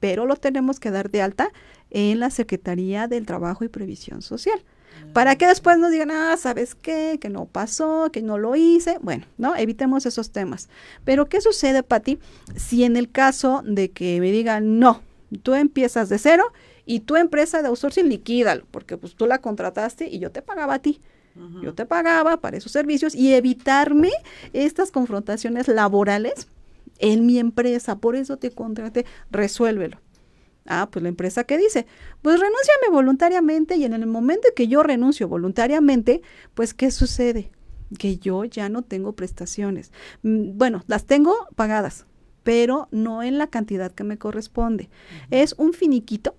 Pero 0.00 0.24
lo 0.24 0.34
tenemos 0.34 0.80
que 0.80 0.92
dar 0.92 1.10
de 1.10 1.20
alta 1.20 1.50
en 1.90 2.18
la 2.18 2.30
Secretaría 2.30 3.06
del 3.06 3.26
Trabajo 3.26 3.64
y 3.64 3.68
Previsión 3.68 4.22
Social. 4.22 4.64
Para 5.12 5.36
que 5.36 5.46
después 5.46 5.78
nos 5.78 5.90
digan, 5.90 6.10
ah, 6.10 6.36
¿sabes 6.36 6.74
qué? 6.74 7.18
Que 7.20 7.28
no 7.28 7.46
pasó, 7.46 8.10
que 8.12 8.22
no 8.22 8.38
lo 8.38 8.56
hice. 8.56 8.98
Bueno, 9.00 9.26
¿no? 9.36 9.56
Evitemos 9.56 10.06
esos 10.06 10.30
temas. 10.30 10.68
Pero, 11.04 11.28
¿qué 11.28 11.40
sucede, 11.40 11.82
Pati, 11.82 12.18
si 12.56 12.84
en 12.84 12.96
el 12.96 13.10
caso 13.10 13.62
de 13.64 13.90
que 13.90 14.20
me 14.20 14.30
digan, 14.30 14.78
no, 14.78 15.02
tú 15.42 15.54
empiezas 15.54 16.08
de 16.08 16.18
cero 16.18 16.44
y 16.86 17.00
tu 17.00 17.16
empresa 17.16 17.62
de 17.62 17.68
outsourcing 17.68 18.08
liquídalo, 18.08 18.64
porque 18.70 18.96
pues 18.96 19.14
tú 19.14 19.26
la 19.26 19.38
contrataste 19.38 20.08
y 20.08 20.18
yo 20.18 20.30
te 20.30 20.42
pagaba 20.42 20.74
a 20.74 20.78
ti. 20.78 21.00
Yo 21.62 21.72
te 21.72 21.86
pagaba 21.86 22.38
para 22.40 22.56
esos 22.56 22.72
servicios 22.72 23.14
y 23.14 23.32
evitarme 23.32 24.10
estas 24.52 24.90
confrontaciones 24.90 25.68
laborales 25.68 26.48
en 26.98 27.26
mi 27.26 27.38
empresa. 27.38 27.96
Por 27.96 28.16
eso 28.16 28.38
te 28.38 28.50
contraté, 28.50 29.06
resuélvelo. 29.30 29.98
Ah, 30.70 30.88
pues 30.90 31.02
la 31.02 31.08
empresa 31.08 31.44
que 31.44 31.56
dice, 31.56 31.86
pues 32.20 32.38
renúnciame 32.38 32.90
voluntariamente 32.92 33.76
y 33.76 33.84
en 33.84 33.94
el 33.94 34.06
momento 34.06 34.48
que 34.54 34.68
yo 34.68 34.82
renuncio 34.82 35.26
voluntariamente, 35.26 36.20
pues 36.52 36.74
¿qué 36.74 36.90
sucede? 36.90 37.50
Que 37.98 38.18
yo 38.18 38.44
ya 38.44 38.68
no 38.68 38.82
tengo 38.82 39.14
prestaciones. 39.14 39.92
Mm, 40.22 40.58
bueno, 40.58 40.84
las 40.86 41.06
tengo 41.06 41.34
pagadas, 41.56 42.04
pero 42.42 42.86
no 42.90 43.22
en 43.22 43.38
la 43.38 43.46
cantidad 43.46 43.92
que 43.92 44.04
me 44.04 44.18
corresponde. 44.18 44.90
Es 45.30 45.54
un 45.56 45.72
finiquito, 45.72 46.36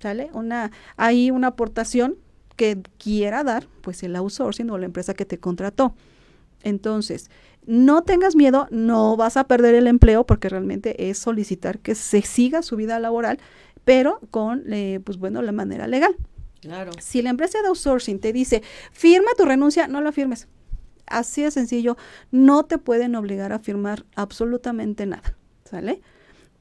¿sale? 0.00 0.30
Una, 0.32 0.72
hay 0.96 1.30
una 1.30 1.48
aportación 1.48 2.16
que 2.56 2.82
quiera 2.98 3.44
dar, 3.44 3.68
pues 3.80 4.02
el 4.02 4.16
outsourcing 4.16 4.70
o 4.70 4.78
la 4.78 4.86
empresa 4.86 5.14
que 5.14 5.24
te 5.24 5.38
contrató. 5.38 5.94
Entonces, 6.64 7.30
no 7.66 8.02
tengas 8.02 8.36
miedo, 8.36 8.66
no 8.70 9.16
vas 9.16 9.36
a 9.36 9.44
perder 9.44 9.74
el 9.74 9.86
empleo 9.86 10.24
porque 10.24 10.48
realmente 10.48 11.10
es 11.10 11.18
solicitar 11.18 11.78
que 11.78 11.94
se 11.94 12.22
siga 12.22 12.62
su 12.62 12.76
vida 12.76 12.98
laboral, 12.98 13.38
pero 13.84 14.20
con, 14.30 14.72
eh, 14.72 15.00
pues 15.04 15.18
bueno, 15.18 15.42
la 15.42 15.52
manera 15.52 15.86
legal. 15.86 16.16
Claro. 16.60 16.92
Si 17.00 17.22
la 17.22 17.30
empresa 17.30 17.60
de 17.60 17.68
outsourcing 17.68 18.20
te 18.20 18.32
dice, 18.32 18.62
firma 18.92 19.30
tu 19.36 19.44
renuncia, 19.44 19.88
no 19.88 20.00
la 20.00 20.12
firmes. 20.12 20.48
Así 21.06 21.42
de 21.42 21.50
sencillo, 21.50 21.96
no 22.30 22.64
te 22.64 22.78
pueden 22.78 23.16
obligar 23.16 23.52
a 23.52 23.58
firmar 23.58 24.06
absolutamente 24.14 25.04
nada, 25.06 25.36
¿sale? 25.64 26.00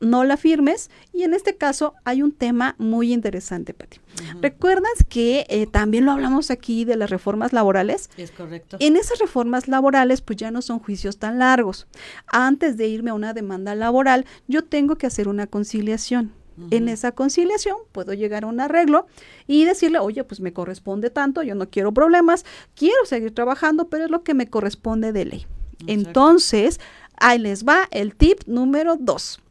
No 0.02 0.24
la 0.24 0.36
firmes. 0.36 0.90
Y 1.14 1.24
en 1.24 1.34
este 1.34 1.56
caso 1.56 1.94
hay 2.04 2.22
un 2.22 2.32
tema 2.32 2.76
muy 2.78 3.14
interesante, 3.14 3.74
Pati. 3.74 4.00
¿Recuerdas 4.42 5.06
que 5.08 5.46
eh, 5.50 5.68
también 5.68 6.06
lo 6.06 6.12
hablamos 6.12 6.52
aquí 6.52 6.84
de 6.84 6.98
las 6.98 7.10
reformas 7.10 7.54
laborales? 7.54 8.10
Es 8.18 8.32
correcto. 8.32 8.78
En 8.80 8.98
esas 8.98 9.20
reformas 9.20 9.68
laborales, 9.68 10.22
pues 10.22 10.38
ya 10.38 10.52
no 10.52 10.62
son 10.62 10.80
juicios 10.80 11.18
tan 11.18 11.40
largos. 11.40 11.88
Antes 12.28 12.76
de 12.78 12.88
irme 12.88 13.12
a 13.12 13.14
una 13.14 13.34
demanda 13.34 13.76
laboral, 13.76 14.26
yo 14.48 14.64
tengo 14.64 14.98
que 14.98 15.08
hacer 15.08 15.28
una 15.28 15.48
conciliación. 15.48 16.34
En 16.70 16.90
esa 16.90 17.14
conciliación 17.14 17.78
puedo 17.92 18.14
llegar 18.14 18.44
a 18.44 18.48
un 18.48 18.60
arreglo 18.60 19.08
y 19.48 19.66
decirle, 19.66 19.98
oye, 19.98 20.24
pues 20.24 20.42
me 20.42 20.54
corresponde 20.54 21.10
tanto, 21.10 21.42
yo 21.42 21.56
no 21.56 21.70
quiero 21.70 21.92
problemas, 21.92 22.46
quiero 22.76 23.04
seguir 23.06 23.34
trabajando, 23.34 23.88
pero 23.88 24.06
es 24.06 24.12
lo 24.12 24.24
que 24.24 24.36
me 24.36 24.48
corresponde 24.48 25.12
de 25.12 25.26
ley. 25.26 25.48
Entonces, 25.88 26.80
ahí 27.18 27.40
les 27.40 27.66
va 27.66 27.88
el 27.90 28.16
tip 28.16 28.42
número 28.46 28.96
dos. 28.98 29.42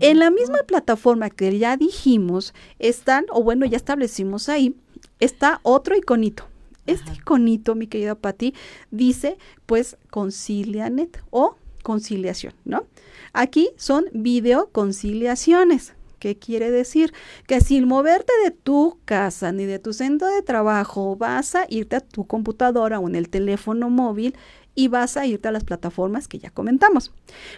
En 0.00 0.18
la 0.18 0.30
misma 0.30 0.58
plataforma 0.66 1.30
que 1.30 1.58
ya 1.58 1.76
dijimos, 1.76 2.54
están, 2.78 3.26
o 3.30 3.42
bueno, 3.42 3.66
ya 3.66 3.76
establecimos 3.76 4.48
ahí, 4.48 4.74
está 5.20 5.60
otro 5.62 5.96
iconito. 5.96 6.44
Este 6.86 7.12
iconito, 7.12 7.74
mi 7.74 7.86
querida 7.86 8.14
Patti, 8.14 8.54
dice 8.90 9.36
pues 9.66 9.98
concilianet 10.10 11.22
o 11.30 11.56
conciliación, 11.82 12.54
¿no? 12.64 12.86
Aquí 13.32 13.70
son 13.76 14.06
videoconciliaciones. 14.12 15.94
¿Qué 16.18 16.36
quiere 16.36 16.70
decir? 16.70 17.12
Que 17.46 17.60
sin 17.60 17.86
moverte 17.86 18.32
de 18.42 18.50
tu 18.50 18.98
casa 19.04 19.52
ni 19.52 19.66
de 19.66 19.78
tu 19.78 19.92
centro 19.92 20.28
de 20.28 20.42
trabajo, 20.42 21.14
vas 21.14 21.54
a 21.54 21.66
irte 21.68 21.96
a 21.96 22.00
tu 22.00 22.26
computadora 22.26 22.98
o 22.98 23.08
en 23.08 23.14
el 23.14 23.28
teléfono 23.28 23.88
móvil 23.88 24.34
y 24.78 24.86
vas 24.86 25.16
a 25.16 25.26
irte 25.26 25.48
a 25.48 25.50
las 25.50 25.64
plataformas 25.64 26.28
que 26.28 26.38
ya 26.38 26.50
comentamos. 26.50 27.10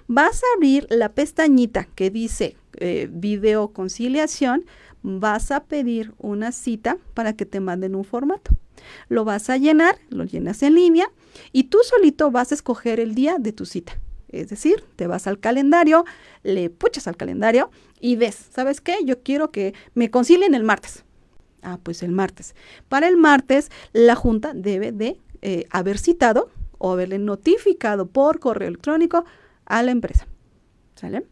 Vas 0.09 0.43
a 0.43 0.47
abrir 0.57 0.87
la 0.89 1.11
pestañita 1.11 1.87
que 1.95 2.09
dice 2.09 2.57
eh, 2.79 3.11
video 3.12 3.75
conciliación, 3.75 4.65
vas 5.03 5.50
a 5.50 5.65
pedir 5.65 6.15
una 6.17 6.50
cita 6.50 6.97
para 7.12 7.35
que 7.35 7.45
te 7.45 7.61
manden 7.61 7.95
un 7.95 8.05
formato. 8.05 8.53
Lo 9.11 9.27
vas 9.27 9.50
a 9.50 9.59
llenar, 9.59 9.99
lo 10.09 10.25
llenas 10.25 10.62
en 10.62 10.77
línea 10.77 11.11
y 11.53 11.65
tú 11.65 11.77
solito 11.83 12.31
vas 12.31 12.53
a 12.53 12.55
escoger 12.55 12.99
el 13.00 13.15
día 13.15 13.37
de 13.39 13.53
tu 13.53 13.67
cita. 13.67 14.00
Es 14.31 14.49
decir, 14.49 14.83
te 14.97 15.07
vas 15.07 15.27
al 15.27 15.39
calendario, 15.41 16.07
le 16.43 16.71
puchas 16.71 17.07
al 17.07 17.19
calendario 17.19 17.71
y 18.00 18.17
ves, 18.17 18.47
¿sabes 18.50 18.81
qué? 18.81 18.97
Yo 19.05 19.23
quiero 19.23 19.50
que 19.50 19.75
me 19.93 20.11
concilien 20.11 20.55
el 20.55 20.65
martes. 20.65 21.05
Ah, 21.61 21.79
pues 21.83 22.03
el 22.03 22.12
martes. 22.12 22.55
Para 22.89 23.09
el 23.09 23.19
martes, 23.19 23.71
la 23.93 24.15
Junta 24.15 24.53
debe 24.55 24.91
de 24.91 25.21
eh, 25.43 25.67
haber 25.71 25.99
citado 25.99 26.49
o 26.80 26.92
haberle 26.92 27.18
notificado 27.18 28.06
por 28.06 28.40
correo 28.40 28.66
electrónico 28.66 29.25
a 29.66 29.82
la 29.84 29.92
empresa. 29.92 30.26
¿Sale? 30.96 31.25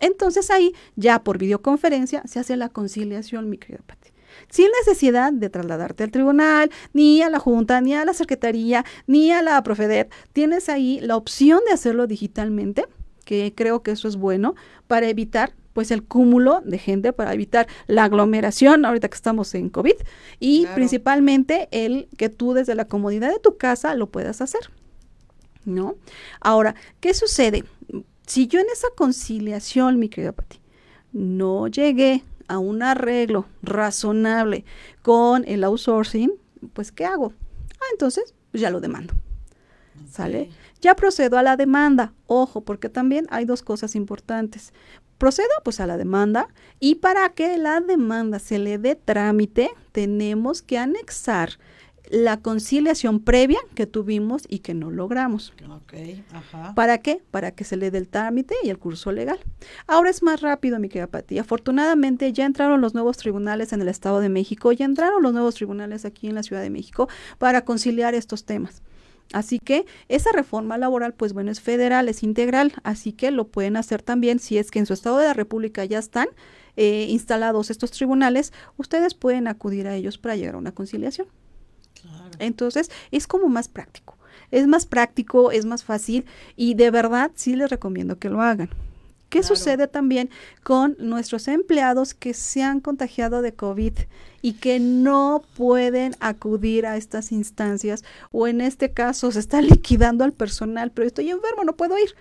Entonces 0.00 0.50
ahí 0.50 0.72
ya 0.94 1.24
por 1.24 1.38
videoconferencia 1.38 2.22
se 2.26 2.38
hace 2.38 2.56
la 2.56 2.68
conciliación, 2.68 3.50
mi 3.50 3.58
querida 3.58 3.82
Pati. 3.86 4.10
Sin 4.48 4.68
necesidad 4.80 5.32
de 5.32 5.50
trasladarte 5.50 6.04
al 6.04 6.10
tribunal, 6.10 6.70
ni 6.92 7.22
a 7.22 7.30
la 7.30 7.38
Junta, 7.38 7.80
ni 7.80 7.94
a 7.94 8.04
la 8.04 8.14
Secretaría, 8.14 8.84
ni 9.06 9.30
a 9.30 9.42
la 9.42 9.62
Profedet. 9.62 10.10
Tienes 10.32 10.68
ahí 10.68 11.00
la 11.00 11.16
opción 11.16 11.60
de 11.66 11.72
hacerlo 11.72 12.06
digitalmente, 12.06 12.86
que 13.24 13.52
creo 13.54 13.82
que 13.82 13.92
eso 13.92 14.08
es 14.08 14.16
bueno 14.16 14.54
para 14.86 15.08
evitar 15.08 15.54
pues 15.72 15.90
el 15.90 16.02
cúmulo 16.02 16.60
de 16.64 16.78
gente 16.78 17.12
para 17.12 17.32
evitar 17.32 17.66
la 17.86 18.04
aglomeración 18.04 18.84
ahorita 18.84 19.08
que 19.08 19.14
estamos 19.14 19.54
en 19.54 19.70
COVID 19.70 19.94
y 20.38 20.66
principalmente 20.74 21.68
el 21.70 22.08
que 22.18 22.28
tú 22.28 22.52
desde 22.52 22.74
la 22.74 22.86
comodidad 22.86 23.32
de 23.32 23.38
tu 23.38 23.56
casa 23.56 23.94
lo 23.94 24.10
puedas 24.10 24.42
hacer. 24.42 24.60
¿No? 25.64 25.96
Ahora, 26.40 26.74
¿qué 27.00 27.14
sucede? 27.14 27.64
Si 28.26 28.46
yo 28.46 28.60
en 28.60 28.66
esa 28.72 28.88
conciliación, 28.96 29.98
mi 29.98 30.08
querida 30.08 30.32
Pati, 30.32 30.60
no 31.12 31.66
llegué 31.68 32.22
a 32.48 32.58
un 32.58 32.82
arreglo 32.82 33.46
razonable 33.62 34.64
con 35.02 35.44
el 35.46 35.64
outsourcing, 35.64 36.32
pues 36.72 36.92
¿qué 36.92 37.04
hago? 37.04 37.32
Ah, 37.74 37.86
entonces 37.92 38.34
pues 38.50 38.60
ya 38.60 38.70
lo 38.70 38.80
demando. 38.80 39.14
¿Sale? 40.10 40.50
Ya 40.80 40.94
procedo 40.94 41.38
a 41.38 41.42
la 41.42 41.56
demanda. 41.56 42.12
Ojo, 42.26 42.62
porque 42.62 42.88
también 42.88 43.26
hay 43.30 43.44
dos 43.44 43.62
cosas 43.62 43.94
importantes. 43.94 44.72
Procedo 45.16 45.48
pues 45.64 45.80
a 45.80 45.86
la 45.86 45.96
demanda 45.96 46.48
y 46.80 46.96
para 46.96 47.28
que 47.30 47.56
la 47.56 47.80
demanda 47.80 48.38
se 48.38 48.58
le 48.58 48.78
dé 48.78 48.94
trámite, 48.96 49.70
tenemos 49.92 50.60
que 50.62 50.78
anexar 50.78 51.58
la 52.12 52.36
conciliación 52.36 53.20
previa 53.20 53.58
que 53.74 53.86
tuvimos 53.86 54.42
y 54.46 54.58
que 54.58 54.74
no 54.74 54.90
logramos. 54.90 55.54
¿Para 56.74 56.98
qué? 56.98 57.22
Para 57.30 57.52
que 57.52 57.64
se 57.64 57.78
le 57.78 57.90
dé 57.90 57.96
el 57.96 58.08
trámite 58.08 58.54
y 58.62 58.68
el 58.68 58.78
curso 58.78 59.12
legal. 59.12 59.40
Ahora 59.86 60.10
es 60.10 60.22
más 60.22 60.42
rápido, 60.42 60.78
mi 60.78 60.90
querida 60.90 61.06
Pati. 61.06 61.38
Afortunadamente 61.38 62.30
ya 62.34 62.44
entraron 62.44 62.82
los 62.82 62.92
nuevos 62.92 63.16
tribunales 63.16 63.72
en 63.72 63.80
el 63.80 63.88
Estado 63.88 64.20
de 64.20 64.28
México, 64.28 64.72
ya 64.72 64.84
entraron 64.84 65.22
los 65.22 65.32
nuevos 65.32 65.54
tribunales 65.54 66.04
aquí 66.04 66.28
en 66.28 66.34
la 66.34 66.42
Ciudad 66.42 66.60
de 66.60 66.68
México 66.68 67.08
para 67.38 67.64
conciliar 67.64 68.14
estos 68.14 68.44
temas. 68.44 68.82
Así 69.32 69.58
que 69.58 69.86
esa 70.08 70.32
reforma 70.32 70.76
laboral, 70.76 71.14
pues 71.14 71.32
bueno, 71.32 71.50
es 71.50 71.62
federal, 71.62 72.10
es 72.10 72.22
integral, 72.22 72.74
así 72.82 73.12
que 73.12 73.30
lo 73.30 73.48
pueden 73.48 73.78
hacer 73.78 74.02
también 74.02 74.38
si 74.38 74.58
es 74.58 74.70
que 74.70 74.80
en 74.80 74.84
su 74.84 74.92
estado 74.92 75.16
de 75.16 75.28
la 75.28 75.32
República 75.32 75.86
ya 75.86 75.98
están 75.98 76.28
eh, 76.76 77.06
instalados 77.08 77.70
estos 77.70 77.90
tribunales, 77.90 78.52
ustedes 78.76 79.14
pueden 79.14 79.48
acudir 79.48 79.86
a 79.86 79.96
ellos 79.96 80.18
para 80.18 80.36
llegar 80.36 80.56
a 80.56 80.58
una 80.58 80.72
conciliación. 80.72 81.26
Entonces, 82.38 82.90
es 83.10 83.26
como 83.26 83.48
más 83.48 83.68
práctico. 83.68 84.16
Es 84.50 84.66
más 84.66 84.86
práctico, 84.86 85.50
es 85.50 85.64
más 85.64 85.84
fácil 85.84 86.26
y 86.56 86.74
de 86.74 86.90
verdad 86.90 87.30
sí 87.34 87.56
les 87.56 87.70
recomiendo 87.70 88.18
que 88.18 88.28
lo 88.28 88.42
hagan. 88.42 88.70
¿Qué 89.32 89.42
sucede 89.42 89.88
también 89.88 90.28
con 90.62 90.94
nuestros 90.98 91.48
empleados 91.48 92.12
que 92.12 92.34
se 92.34 92.62
han 92.62 92.80
contagiado 92.80 93.40
de 93.40 93.54
COVID 93.54 93.94
y 94.42 94.52
que 94.52 94.78
no 94.78 95.42
pueden 95.56 96.14
acudir 96.20 96.84
a 96.84 96.98
estas 96.98 97.32
instancias? 97.32 98.04
O 98.30 98.46
en 98.46 98.60
este 98.60 98.90
caso 98.90 99.32
se 99.32 99.38
está 99.38 99.62
liquidando 99.62 100.24
al 100.24 100.34
personal, 100.34 100.90
pero 100.90 101.06
estoy 101.06 101.30
enfermo, 101.30 101.64
no 101.64 101.76
puedo 101.76 101.96
ir. 101.98 102.14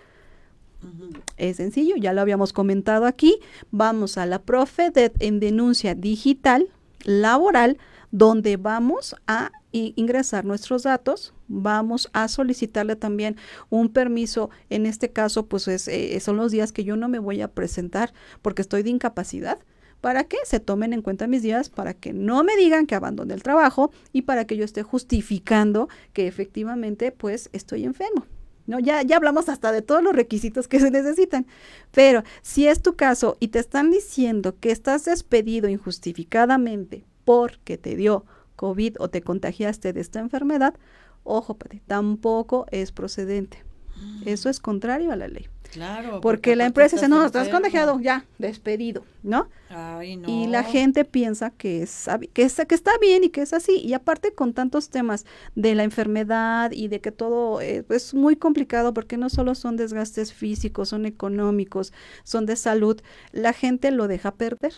Es 1.36 1.58
sencillo, 1.58 1.98
ya 1.98 2.14
lo 2.14 2.22
habíamos 2.22 2.54
comentado 2.54 3.06
aquí. 3.06 3.40
Vamos 3.72 4.18
a 4.18 4.26
la 4.26 4.42
Profedet 4.42 5.14
en 5.20 5.42
denuncia 5.42 5.96
digital 5.96 6.70
laboral 7.04 7.78
donde 8.12 8.58
vamos 8.58 9.16
a 9.26 9.52
ingresar 9.72 10.46
nuestros 10.46 10.84
datos, 10.84 11.34
vamos 11.48 12.10
a 12.14 12.28
solicitarle 12.28 12.96
también 12.96 13.38
un 13.70 13.90
permiso, 13.90 14.50
en 14.70 14.86
este 14.86 15.12
caso 15.12 15.48
pues 15.48 15.68
eh, 15.68 16.20
son 16.20 16.38
los 16.38 16.52
días 16.52 16.72
que 16.72 16.84
yo 16.84 16.98
no 16.98 17.08
me 17.08 17.20
voy 17.20 17.42
a 17.42 17.48
presentar 17.48 18.14
porque 18.42 18.62
estoy 18.62 18.84
de 18.84 18.90
incapacidad, 18.90 19.60
para 20.02 20.24
que 20.24 20.38
se 20.44 20.60
tomen 20.60 20.94
en 20.94 21.04
cuenta 21.04 21.28
mis 21.28 21.44
días, 21.44 21.70
para 21.70 21.94
que 21.94 22.12
no 22.12 22.44
me 22.44 22.56
digan 22.58 22.88
que 22.88 22.96
abandone 22.96 23.34
el 23.34 23.44
trabajo 23.44 23.92
y 24.12 24.24
para 24.24 24.46
que 24.46 24.58
yo 24.58 24.66
esté 24.66 24.84
justificando 24.84 25.88
que 26.12 26.28
efectivamente 26.28 27.12
pues 27.12 27.50
estoy 27.54 27.86
enfermo. 27.86 28.26
¿no? 28.66 28.80
Ya, 28.80 29.04
ya 29.04 29.18
hablamos 29.18 29.48
hasta 29.48 29.72
de 29.72 29.82
todos 29.82 30.04
los 30.04 30.16
requisitos 30.16 30.68
que 30.68 30.80
se 30.80 30.90
necesitan. 30.90 31.46
Pero 31.92 32.24
si 32.42 32.68
es 32.68 32.82
tu 32.82 32.96
caso 32.96 33.38
y 33.40 33.50
te 33.50 33.60
están 33.60 33.92
diciendo 33.92 34.56
que 34.60 34.72
estás 34.72 35.06
despedido 35.06 35.70
injustificadamente 35.70 37.06
porque 37.32 37.78
te 37.78 37.96
dio 37.96 38.26
COVID 38.58 38.98
o 39.00 39.10
te 39.10 39.22
contagiaste 39.22 39.94
de 39.94 40.02
esta 40.02 40.20
enfermedad, 40.20 40.74
ojo, 41.24 41.58
tampoco 41.88 42.66
es 42.72 42.92
procedente. 42.92 43.64
Eso 44.26 44.50
es 44.50 44.60
contrario 44.60 45.14
a 45.14 45.16
la 45.16 45.30
ley. 45.30 45.48
Claro. 45.72 46.20
Porque, 46.20 46.58
la 46.58 46.66
empresa 46.66 46.98
dice, 46.98 47.08
no, 47.08 47.26
estás 47.26 47.48
contagiado, 47.48 48.02
ya, 48.02 48.26
despedido, 48.38 49.06
¿no? 49.24 49.48
Ay, 49.70 50.18
no. 50.18 50.28
Y 50.28 50.48
la 50.48 50.64
gente 50.64 51.06
piensa 51.06 51.52
que, 51.52 51.84
es, 51.84 52.10
que, 52.34 52.42
es, 52.44 52.62
que 52.68 52.76
está 52.76 52.92
bien 53.00 53.24
y 53.24 53.30
que 53.30 53.44
es 53.44 53.54
así. 53.54 53.78
Y 53.78 53.94
aparte 53.94 54.34
con 54.34 54.54
tantos 54.54 54.90
temas 54.90 55.26
de 55.56 55.74
la 55.74 55.84
enfermedad 55.84 56.72
y 56.74 56.90
de 56.90 57.00
que 57.00 57.14
todo 57.14 57.62
eh, 57.62 57.86
es 57.88 58.14
muy 58.14 58.36
complicado 58.36 58.94
porque 58.94 59.16
no 59.16 59.30
solo 59.30 59.56
son 59.56 59.78
desgastes 59.78 60.34
físicos, 60.34 60.90
son 60.90 61.06
económicos, 61.06 61.94
son 62.26 62.46
de 62.46 62.58
salud, 62.58 63.00
la 63.32 63.54
gente 63.54 63.92
lo 63.92 64.10
deja 64.10 64.32
perder. 64.32 64.74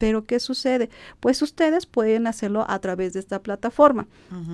Pero 0.00 0.24
¿qué 0.24 0.40
sucede? 0.40 0.88
Pues 1.20 1.42
ustedes 1.42 1.84
pueden 1.84 2.26
hacerlo 2.26 2.64
a 2.66 2.78
través 2.78 3.12
de 3.12 3.20
esta 3.20 3.42
plataforma. 3.42 4.08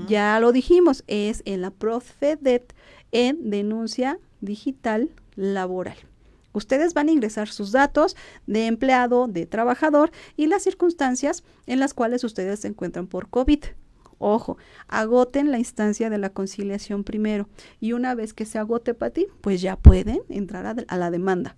Ya 0.08 0.40
lo 0.40 0.50
dijimos, 0.50 1.04
es 1.06 1.42
en 1.44 1.60
la 1.60 1.70
Profedet 1.70 2.74
en 3.12 3.48
denuncia 3.48 4.18
digital 4.40 5.08
laboral. 5.36 5.96
Ustedes 6.52 6.94
van 6.94 7.08
a 7.08 7.12
ingresar 7.12 7.46
sus 7.46 7.70
datos 7.70 8.16
de 8.48 8.66
empleado, 8.66 9.28
de 9.28 9.46
trabajador 9.46 10.10
y 10.36 10.48
las 10.48 10.64
circunstancias 10.64 11.44
en 11.68 11.78
las 11.78 11.94
cuales 11.94 12.24
ustedes 12.24 12.58
se 12.58 12.66
encuentran 12.66 13.06
por 13.06 13.28
COVID. 13.28 13.66
Ojo, 14.18 14.58
agoten 14.88 15.52
la 15.52 15.58
instancia 15.58 16.10
de 16.10 16.18
la 16.18 16.30
conciliación 16.30 17.04
primero 17.04 17.48
y 17.78 17.92
una 17.92 18.16
vez 18.16 18.34
que 18.34 18.46
se 18.46 18.58
agote 18.58 18.94
para 18.94 19.12
ti, 19.12 19.28
pues 19.42 19.60
ya 19.60 19.76
pueden 19.76 20.22
entrar 20.28 20.84
a, 20.88 20.96
la 20.96 21.10
demanda. 21.12 21.56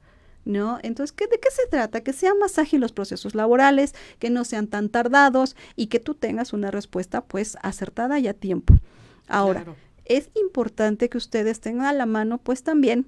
¿No? 0.49 0.79
Entonces, 0.83 1.13
¿qué, 1.13 1.27
¿de 1.27 1.39
qué 1.39 1.51
se 1.51 1.67
trata? 1.69 2.01
Que 2.01 2.15
sean 2.15 2.39
más 2.39 2.59
ágiles 2.59 2.81
los 2.81 2.93
procesos 2.93 3.35
laborales, 3.35 3.95
que 4.19 4.31
no 4.31 4.47
sean 4.47 4.67
tan 4.67 4.89
tardados 4.89 5.57
y 5.77 5.89
que 5.89 6.01
tú 6.01 6.15
tengas 6.15 6.55
una 6.55 6.71
respuesta 6.71 7.23
pues 7.23 7.59
acertada 7.63 8.19
y 8.19 8.29
a 8.29 8.33
tiempo. 8.33 8.75
Ahora, 9.29 9.67
es 10.07 10.31
importante 10.35 11.11
que 11.11 11.19
ustedes 11.19 11.61
tengan 11.61 11.85
a 11.85 11.93
la 11.93 12.07
mano 12.07 12.39
pues 12.39 12.63
también 12.63 13.07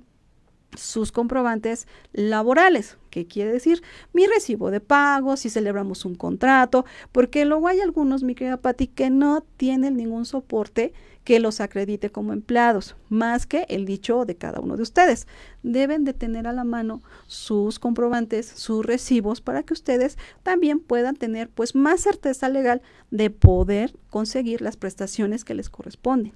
sus 0.76 1.12
comprobantes 1.12 1.88
laborales, 2.12 2.97
que 3.11 3.26
quiere 3.26 3.52
decir 3.52 3.82
mi 4.12 4.26
recibo 4.26 4.70
de 4.70 4.80
pago, 4.80 5.37
si 5.37 5.50
celebramos 5.50 6.04
un 6.04 6.14
contrato, 6.14 6.85
porque 7.11 7.44
luego 7.44 7.68
hay 7.68 7.80
algunos, 7.80 8.23
mi 8.23 8.35
querida 8.35 8.59
Pati, 8.59 8.87
que 8.87 9.11
no 9.11 9.42
tienen 9.56 9.97
ningún 9.97 10.26
soporte 10.26 10.92
que 11.24 11.40
los 11.40 11.60
acredite 11.60 12.10
como 12.10 12.32
empleados, 12.32 12.96
más 13.08 13.46
que 13.46 13.66
el 13.68 13.84
dicho 13.84 14.24
de 14.24 14.36
cada 14.36 14.60
uno 14.60 14.76
de 14.76 14.82
ustedes. 14.82 15.26
Deben 15.62 16.04
de 16.04 16.14
tener 16.14 16.46
a 16.46 16.52
la 16.52 16.64
mano 16.64 17.02
sus 17.26 17.78
comprobantes, 17.78 18.47
sus 18.47 18.84
recibos, 18.84 19.40
para 19.40 19.62
que 19.62 19.75
ustedes 19.75 20.16
también 20.42 20.80
puedan 20.80 21.16
tener 21.16 21.49
pues 21.50 21.75
más 21.75 22.00
certeza 22.00 22.49
legal 22.49 22.82
de 23.10 23.30
poder 23.30 23.95
conseguir 24.08 24.62
las 24.62 24.76
prestaciones 24.76 25.45
que 25.45 25.54
les 25.54 25.68
corresponden. 25.68 26.32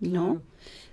¿no? 0.00 0.42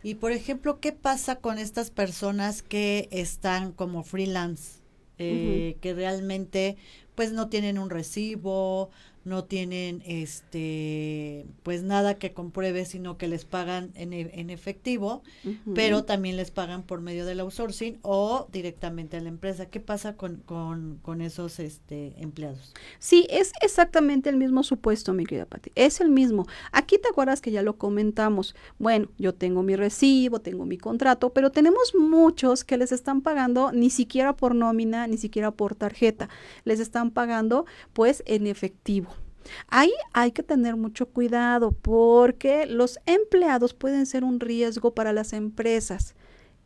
Y 0.03 0.15
por 0.15 0.31
ejemplo, 0.31 0.79
¿qué 0.79 0.91
pasa 0.91 1.37
con 1.37 1.57
estas 1.57 1.89
personas 1.89 2.61
que 2.61 3.07
están 3.11 3.71
como 3.71 4.03
freelance, 4.03 4.79
eh, 5.17 5.77
que 5.81 5.93
realmente 5.93 6.77
pues 7.15 7.31
no 7.31 7.47
tienen 7.47 7.79
un 7.79 7.89
recibo, 7.89 8.89
no 9.25 9.43
tienen 9.43 10.03
este 10.05 11.47
pues 11.63 11.81
nada 11.81 12.13
que 12.13 12.31
compruebe 12.31 12.85
sino 12.85 13.17
que 13.17 13.27
les 13.27 13.43
pagan 13.43 13.91
en, 13.95 14.13
e, 14.13 14.29
en 14.35 14.51
efectivo 14.51 15.23
pero 15.73 16.03
también 16.03 16.37
les 16.37 16.51
pagan 16.51 16.83
por 16.83 17.01
medio 17.01 17.25
del 17.25 17.39
outsourcing 17.39 17.97
o 18.03 18.47
directamente 18.51 19.17
a 19.17 19.21
la 19.21 19.29
empresa. 19.29 19.65
Qué 19.65 19.79
pasa 19.79 20.15
con, 20.15 20.37
con, 20.37 20.99
con 21.01 21.21
esos 21.21 21.59
este 21.59 22.13
empleados 22.21 22.73
sí 22.99 23.25
es 23.31 23.51
exactamente 23.61 24.29
el 24.29 24.37
mismo 24.37 24.61
supuesto 24.61 25.11
mi 25.13 25.25
querida 25.25 25.45
Pati 25.45 25.71
es 25.73 25.99
el 25.99 26.09
mismo. 26.09 26.45
Aquí 26.71 26.99
te 26.99 27.09
acuerdas 27.09 27.41
que 27.41 27.51
ya 27.51 27.63
lo 27.63 27.77
comentamos. 27.77 28.55
Bueno 28.77 29.09
yo 29.17 29.33
tengo 29.33 29.63
mi 29.63 29.75
recibo 29.75 30.39
tengo 30.39 30.65
mi 30.65 30.77
contrato 30.77 31.33
pero 31.33 31.51
tenemos 31.51 31.95
muchos 31.95 32.63
que 32.63 32.77
les 32.77 32.91
están 32.91 33.21
pagando 33.21 33.71
ni 33.71 33.89
siquiera 33.89 34.35
por 34.35 34.53
nómina 34.53 35.07
ni 35.07 35.17
siquiera 35.17 35.49
por 35.49 35.73
tarjeta. 35.73 36.29
Les 36.63 36.79
están 36.79 37.09
pagando 37.09 37.65
pues 37.93 38.21
en 38.27 38.45
efectivo 38.45 39.14
Ahí 39.67 39.93
hay 40.13 40.31
que 40.31 40.43
tener 40.43 40.75
mucho 40.75 41.07
cuidado 41.07 41.71
porque 41.71 42.65
los 42.65 42.99
empleados 43.05 43.73
pueden 43.73 44.05
ser 44.05 44.23
un 44.23 44.39
riesgo 44.39 44.93
para 44.93 45.13
las 45.13 45.33
empresas. 45.33 46.15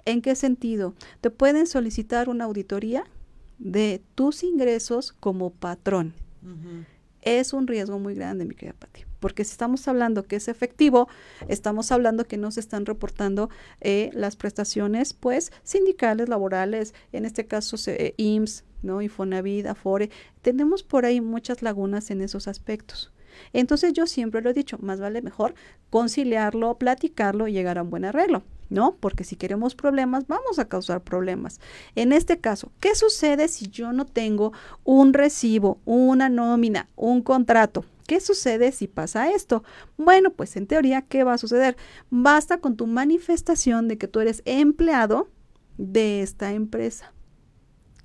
¿En 0.06 0.22
qué 0.22 0.36
sentido? 0.36 0.94
Te 1.22 1.30
pueden 1.30 1.68
solicitar 1.68 2.30
una 2.30 2.46
auditoría 2.46 3.04
de 3.58 4.02
tus 4.16 4.44
ingresos 4.44 5.12
como 5.12 5.52
patrón. 5.52 6.14
Es 7.22 7.52
un 7.52 7.68
riesgo 7.68 8.00
muy 8.00 8.16
grande, 8.16 8.46
mi 8.46 8.56
querida 8.56 8.74
Pati, 8.80 9.02
porque 9.20 9.44
si 9.44 9.52
estamos 9.52 9.88
hablando 9.90 10.24
que 10.24 10.38
es 10.38 10.48
efectivo, 10.48 11.10
estamos 11.50 11.92
hablando 11.92 12.24
que 12.24 12.38
no 12.38 12.50
se 12.50 12.62
están 12.62 12.86
reportando 12.86 13.50
eh, 13.82 14.10
las 14.14 14.38
prestaciones, 14.38 15.14
pues, 15.14 15.52
sindicales, 15.64 16.30
laborales, 16.30 16.94
en 17.12 17.26
este 17.26 17.46
caso 17.46 17.76
eh, 17.88 18.14
IMSS, 18.16 18.64
¿no? 18.82 19.02
Infonavit, 19.02 19.66
Afore, 19.68 20.10
tenemos 20.42 20.84
por 20.84 21.06
ahí 21.06 21.22
muchas 21.22 21.62
lagunas 21.62 22.12
en 22.12 22.22
esos 22.22 22.48
aspectos. 22.48 23.12
Entonces 23.54 23.94
yo 23.94 24.08
siempre 24.08 24.42
lo 24.42 24.50
he 24.50 24.54
dicho, 24.54 24.78
más 24.82 25.00
vale 25.00 25.22
mejor 25.22 25.54
conciliarlo, 25.90 26.78
platicarlo 26.78 27.48
y 27.48 27.54
llegar 27.54 27.78
a 27.78 27.84
un 27.84 27.90
buen 27.90 28.06
arreglo, 28.06 28.44
¿no? 28.70 28.96
Porque 29.00 29.24
si 29.24 29.36
queremos 29.36 29.76
problemas, 29.76 30.28
vamos 30.28 30.60
a 30.60 30.66
causar 30.66 31.02
problemas. 31.02 31.60
En 31.96 32.12
este 32.12 32.40
caso, 32.40 32.72
¿qué 32.80 32.96
sucede 32.96 33.48
si 33.48 33.68
yo 33.68 33.94
no 33.94 34.06
tengo 34.06 34.54
un 34.84 35.14
recibo, 35.14 35.80
una 35.86 36.30
nómina, 36.30 36.90
un 36.96 37.22
contrato? 37.22 37.86
¿Qué 38.08 38.20
sucede 38.20 38.72
si 38.72 38.88
pasa 38.88 39.32
esto? 39.32 39.64
Bueno, 39.98 40.32
pues 40.32 40.56
en 40.56 40.66
teoría, 40.66 41.04
¿qué 41.04 41.24
va 41.24 41.34
a 41.34 41.38
suceder? 41.38 41.78
Basta 42.10 42.58
con 42.58 42.76
tu 42.76 42.88
manifestación 42.88 43.88
de 43.88 44.00
que 44.00 44.08
tú 44.08 44.20
eres 44.20 44.42
empleado 44.46 45.30
de 45.78 46.24
esta 46.24 46.54
empresa. 46.54 47.14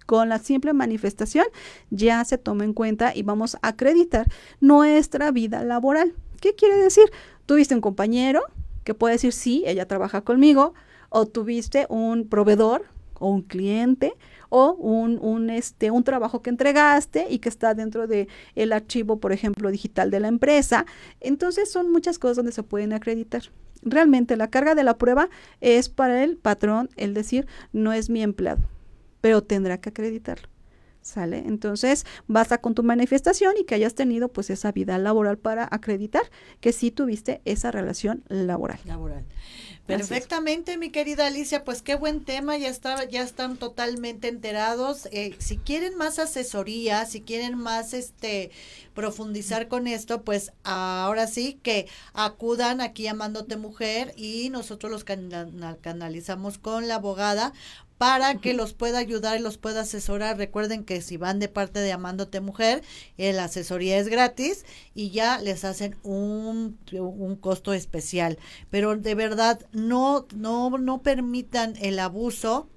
Con 0.06 0.28
la 0.28 0.38
simple 0.38 0.72
manifestación 0.72 1.46
ya 1.90 2.24
se 2.24 2.38
toma 2.38 2.64
en 2.64 2.74
cuenta 2.74 3.14
y 3.14 3.22
vamos 3.22 3.56
a 3.56 3.68
acreditar 3.68 4.26
nuestra 4.60 5.30
vida 5.30 5.64
laboral. 5.64 6.14
¿Qué 6.40 6.54
quiere 6.54 6.76
decir? 6.76 7.10
Tuviste 7.46 7.74
un 7.74 7.80
compañero 7.80 8.42
que 8.84 8.94
puede 8.94 9.14
decir, 9.14 9.32
sí, 9.32 9.64
ella 9.66 9.88
trabaja 9.88 10.20
conmigo, 10.20 10.74
o 11.08 11.26
tuviste 11.26 11.86
un 11.88 12.28
proveedor 12.28 12.86
o 13.20 13.28
un 13.28 13.42
cliente 13.42 14.14
o 14.48 14.72
un, 14.72 15.18
un, 15.22 15.48
este, 15.48 15.90
un 15.90 16.04
trabajo 16.04 16.42
que 16.42 16.50
entregaste 16.50 17.26
y 17.30 17.38
que 17.38 17.48
está 17.48 17.72
dentro 17.74 18.06
del 18.06 18.28
el 18.56 18.72
archivo, 18.72 19.18
por 19.20 19.32
ejemplo, 19.32 19.70
digital 19.70 20.10
de 20.10 20.20
la 20.20 20.28
empresa. 20.28 20.86
Entonces 21.20 21.70
son 21.70 21.92
muchas 21.92 22.18
cosas 22.18 22.36
donde 22.36 22.52
se 22.52 22.62
pueden 22.62 22.92
acreditar. 22.92 23.42
Realmente 23.82 24.36
la 24.36 24.50
carga 24.50 24.74
de 24.74 24.84
la 24.84 24.98
prueba 24.98 25.28
es 25.60 25.88
para 25.88 26.24
el 26.24 26.36
patrón 26.36 26.88
el 26.96 27.14
decir, 27.14 27.46
no 27.72 27.92
es 27.92 28.10
mi 28.10 28.22
empleado 28.22 28.73
pero 29.24 29.42
tendrá 29.42 29.80
que 29.80 29.88
acreditarlo. 29.88 30.50
¿Sale? 31.00 31.38
Entonces, 31.46 32.04
basta 32.26 32.58
con 32.58 32.74
tu 32.74 32.82
manifestación 32.82 33.54
y 33.58 33.64
que 33.64 33.74
hayas 33.74 33.94
tenido 33.94 34.28
pues 34.28 34.50
esa 34.50 34.70
vida 34.70 34.98
laboral 34.98 35.38
para 35.38 35.66
acreditar 35.70 36.30
que 36.60 36.74
sí 36.74 36.90
tuviste 36.90 37.40
esa 37.46 37.70
relación 37.70 38.22
laboral. 38.28 38.80
Laboral. 38.84 39.24
Perfectamente, 39.86 40.76
mi 40.76 40.90
querida 40.90 41.26
Alicia, 41.26 41.64
pues 41.64 41.80
qué 41.80 41.94
buen 41.94 42.24
tema, 42.24 42.56
ya 42.58 42.68
está, 42.68 43.04
ya 43.04 43.22
están 43.22 43.56
totalmente 43.56 44.28
enterados. 44.28 45.08
Eh, 45.10 45.34
si 45.38 45.56
quieren 45.56 45.96
más 45.96 46.18
asesoría, 46.18 47.04
si 47.06 47.22
quieren 47.22 47.56
más 47.56 47.94
este 47.94 48.50
profundizar 48.94 49.68
con 49.68 49.86
esto, 49.86 50.22
pues 50.22 50.52
ahora 50.64 51.26
sí 51.26 51.58
que 51.62 51.86
acudan 52.12 52.82
aquí 52.82 53.04
llamándote 53.04 53.56
mujer 53.56 54.12
y 54.16 54.50
nosotros 54.50 54.90
los 54.92 55.04
canalizamos 55.04 56.58
con 56.58 56.88
la 56.88 56.96
abogada 56.96 57.52
para 58.04 58.34
que 58.34 58.52
los 58.52 58.74
pueda 58.74 58.98
ayudar 58.98 59.40
y 59.40 59.42
los 59.42 59.56
pueda 59.56 59.80
asesorar. 59.80 60.36
Recuerden 60.36 60.84
que 60.84 61.00
si 61.00 61.16
van 61.16 61.38
de 61.38 61.48
parte 61.48 61.80
de 61.80 61.90
Amándote 61.90 62.42
Mujer, 62.42 62.82
eh, 63.16 63.32
la 63.32 63.44
asesoría 63.44 63.96
es 63.96 64.08
gratis 64.08 64.66
y 64.94 65.08
ya 65.08 65.38
les 65.38 65.64
hacen 65.64 65.96
un, 66.02 66.78
un 66.92 67.36
costo 67.36 67.72
especial. 67.72 68.38
Pero 68.68 68.94
de 68.94 69.14
verdad, 69.14 69.66
no, 69.72 70.26
no, 70.34 70.76
no 70.76 71.00
permitan 71.00 71.76
el 71.80 71.98
abuso, 71.98 72.68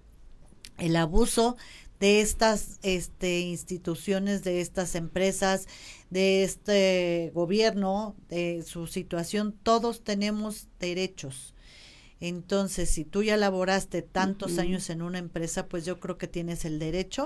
el 0.78 0.96
abuso 0.96 1.58
de 2.00 2.22
estas 2.22 2.80
este, 2.82 3.42
instituciones, 3.42 4.46
de 4.46 4.62
estas 4.62 4.96
empresas, 4.96 5.68
de 6.10 6.46
este 6.46 7.34
gobierno, 7.36 8.16
de 8.30 8.64
su 8.66 8.88
situación. 8.88 9.54
Todos 9.62 10.06
tenemos 10.06 10.70
derechos 10.80 11.54
entonces, 12.20 12.90
si 12.90 13.06
tú 13.06 13.24
ya 13.24 13.38
laboraste 13.38 14.02
tantos 14.02 14.58
años 14.58 14.90
en 14.90 15.02
una 15.02 15.20
empresa, 15.20 15.68
pues 15.68 15.86
yo 15.86 16.00
creo 16.00 16.18
que 16.18 16.28
tienes 16.28 16.66
el 16.66 16.80
derecho 16.80 17.26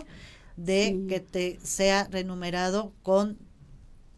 de 0.58 1.06
que 1.08 1.20
te 1.20 1.60
sea 1.64 2.08
renumerado 2.12 2.94
con 3.04 3.38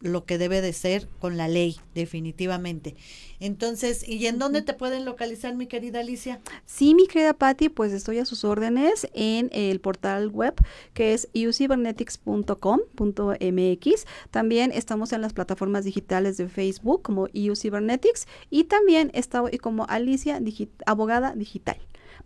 lo 0.00 0.24
que 0.24 0.38
debe 0.38 0.60
de 0.60 0.72
ser 0.72 1.08
con 1.18 1.36
la 1.36 1.48
ley, 1.48 1.76
definitivamente. 1.94 2.94
Entonces, 3.40 4.08
¿y 4.08 4.26
en 4.26 4.38
dónde 4.38 4.62
te 4.62 4.74
pueden 4.74 5.04
localizar, 5.04 5.54
mi 5.54 5.66
querida 5.66 6.00
Alicia? 6.00 6.40
Sí, 6.66 6.94
mi 6.94 7.06
querida 7.06 7.34
Patti, 7.34 7.68
pues 7.68 7.92
estoy 7.92 8.18
a 8.18 8.24
sus 8.24 8.44
órdenes 8.44 9.08
en 9.14 9.50
el 9.52 9.80
portal 9.80 10.28
web 10.28 10.54
que 10.92 11.14
es 11.14 11.28
eucybernetics.com.mx. 11.34 14.06
También 14.30 14.72
estamos 14.72 15.12
en 15.12 15.20
las 15.20 15.32
plataformas 15.32 15.84
digitales 15.84 16.36
de 16.36 16.48
Facebook 16.48 17.02
como 17.02 17.28
EU 17.32 17.56
Cybernetics 17.56 18.26
y 18.50 18.64
también 18.64 19.10
estoy 19.14 19.58
como 19.58 19.86
Alicia 19.88 20.40
Abogada 20.86 21.34
Digital 21.34 21.78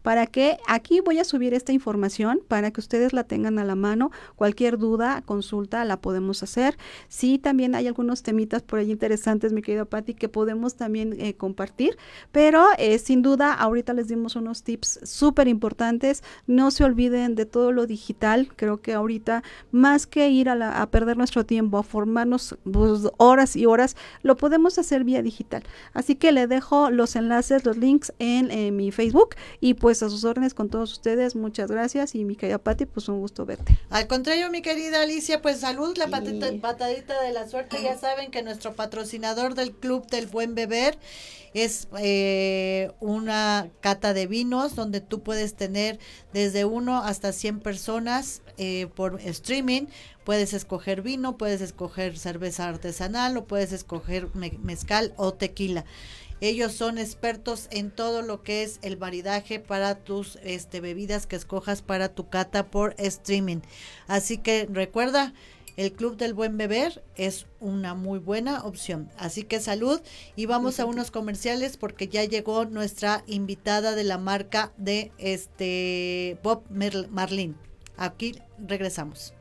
para 0.03 0.27
que 0.27 0.59
aquí 0.67 1.01
voy 1.01 1.19
a 1.19 1.25
subir 1.25 1.55
esta 1.55 1.73
información 1.73 2.41
para 2.47 2.71
que 2.71 2.81
ustedes 2.81 3.13
la 3.13 3.25
tengan 3.25 3.59
a 3.59 3.65
la 3.65 3.75
mano. 3.75 4.11
Cualquier 4.37 4.79
duda, 4.79 5.23
consulta, 5.25 5.85
la 5.85 6.01
podemos 6.01 6.43
hacer. 6.43 6.77
Sí, 7.09 7.39
también 7.39 7.75
hay 7.75 7.87
algunos 7.87 8.23
temitas 8.23 8.63
por 8.63 8.79
ahí 8.79 8.91
interesantes, 8.91 9.53
mi 9.53 9.63
querido 9.63 9.87
Patti, 9.87 10.15
que 10.15 10.29
podemos 10.29 10.77
también 10.77 11.17
eh, 11.19 11.35
compartir, 11.35 11.97
pero 12.33 12.65
eh, 12.79 12.99
sin 12.99 13.23
duda 13.23 13.53
ahorita 13.53 13.93
les 13.93 14.09
dimos 14.09 14.37
unos 14.37 14.63
tips 14.63 15.01
súper 15.03 15.49
importantes. 15.49 16.23
No 16.47 16.71
se 16.71 16.85
olviden 16.85 17.35
de 17.35 17.47
todo 17.47 17.73
lo 17.73 17.87
digital. 17.87 18.49
Creo 18.57 18.81
que 18.81 18.95
ahorita, 18.95 19.43
más 19.73 20.07
que 20.07 20.29
ir 20.31 20.49
a, 20.49 20.87
perder 20.91 21.17
nuestro 21.17 21.45
tiempo, 21.45 21.79
a 21.79 21.83
formarnos 21.83 22.57
pues, 22.71 23.09
horas 23.17 23.57
y 23.57 23.67
horas, 23.67 23.97
lo 24.23 24.37
podemos 24.37 24.79
hacer 24.79 25.05
vía 25.05 25.23
digital. 25.23 25.63
Así 25.93 26.15
que 26.15 26.33
le 26.33 26.47
dejo 26.47 26.91
los 26.91 27.17
enlaces, 27.17 27.65
los 27.65 27.77
links 27.77 28.13
en, 28.19 28.51
en 28.51 28.77
mi 28.77 28.91
Facebook 28.91 29.35
y 29.61 29.75
pues 29.75 29.88
pues 29.89 30.03
a 30.03 30.11
sus 30.11 30.25
órdenes 30.25 30.53
con 30.53 30.69
todos 30.69 30.93
ustedes. 30.93 31.35
Muchas 31.35 31.71
gracias 31.71 32.15
y 32.15 32.23
mi 32.27 32.37
querida 32.37 32.59
Pati, 32.59 32.85
pues 32.85 33.09
un 33.09 33.21
gusto 33.21 33.47
verte. 33.47 33.79
Al 33.89 34.07
contrario, 34.07 34.51
mi 34.51 34.61
querida 34.61 35.01
Alicia, 35.01 35.41
pues 35.41 35.61
salud, 35.61 35.97
la 35.97 36.09
patadita 36.09 37.23
de 37.23 37.33
la 37.33 37.49
suerte. 37.49 37.83
Ya 37.83 37.97
saben 37.97 38.31
que 38.31 38.43
nuestro 38.43 38.75
patrocinador 38.75 39.55
del 39.55 39.73
Club 39.73 40.07
del 40.09 40.27
Buen 40.27 40.55
Beber 40.55 40.99
es 41.55 41.89
eh, 41.99 42.93
una 43.01 43.71
cata 43.81 44.13
de 44.13 44.27
vinos 44.27 44.75
donde 44.75 45.01
tú 45.01 45.23
puedes 45.23 45.55
tener 45.55 45.99
desde 46.35 46.67
uno 46.67 46.99
hasta 46.99 47.33
100 47.33 47.61
personas 47.61 48.43
eh, 48.59 48.89
por 48.95 49.19
streaming. 49.23 49.87
Puedes 50.25 50.53
escoger 50.53 51.01
vino, 51.01 51.39
puedes 51.39 51.63
escoger 51.63 52.19
cerveza 52.19 52.69
artesanal 52.69 53.39
o 53.39 53.47
puedes 53.47 53.73
escoger 53.73 54.29
mezcal 54.35 55.15
o 55.17 55.33
tequila. 55.33 55.87
Ellos 56.41 56.73
son 56.73 56.99
expertos 56.99 57.69
en 57.71 57.91
todo 57.91 58.23
lo 58.23 58.43
que 58.43 58.63
es 58.63 58.79
el 58.83 58.97
maridaje 58.99 59.59
para 59.59 59.97
tus 59.97 60.39
este, 60.43 60.81
bebidas 60.81 61.27
que 61.27 61.37
escojas 61.37 61.83
para 61.83 62.09
tu 62.09 62.29
cata 62.29 62.67
por 62.67 62.95
streaming. 62.99 63.59
Así 64.07 64.39
que 64.39 64.69
recuerda, 64.71 65.35
el 65.79 65.93
Club 65.93 66.17
del 66.17 66.35
Buen 66.35 66.57
Beber 66.57 67.05
es 67.15 67.47
una 67.61 67.95
muy 67.95 68.19
buena 68.19 68.65
opción. 68.65 69.11
Así 69.17 69.45
que 69.45 69.61
salud 69.61 70.01
y 70.35 70.47
vamos 70.47 70.81
a 70.81 70.85
unos 70.85 71.13
comerciales 71.13 71.77
porque 71.77 72.09
ya 72.09 72.25
llegó 72.25 72.65
nuestra 72.65 73.23
invitada 73.29 73.95
de 73.95 74.03
la 74.03 74.19
marca 74.19 74.73
de 74.77 75.13
este 75.19 76.37
Bob 76.43 76.65
Marlin. 76.71 77.57
Aquí 77.97 78.41
regresamos. 78.59 79.35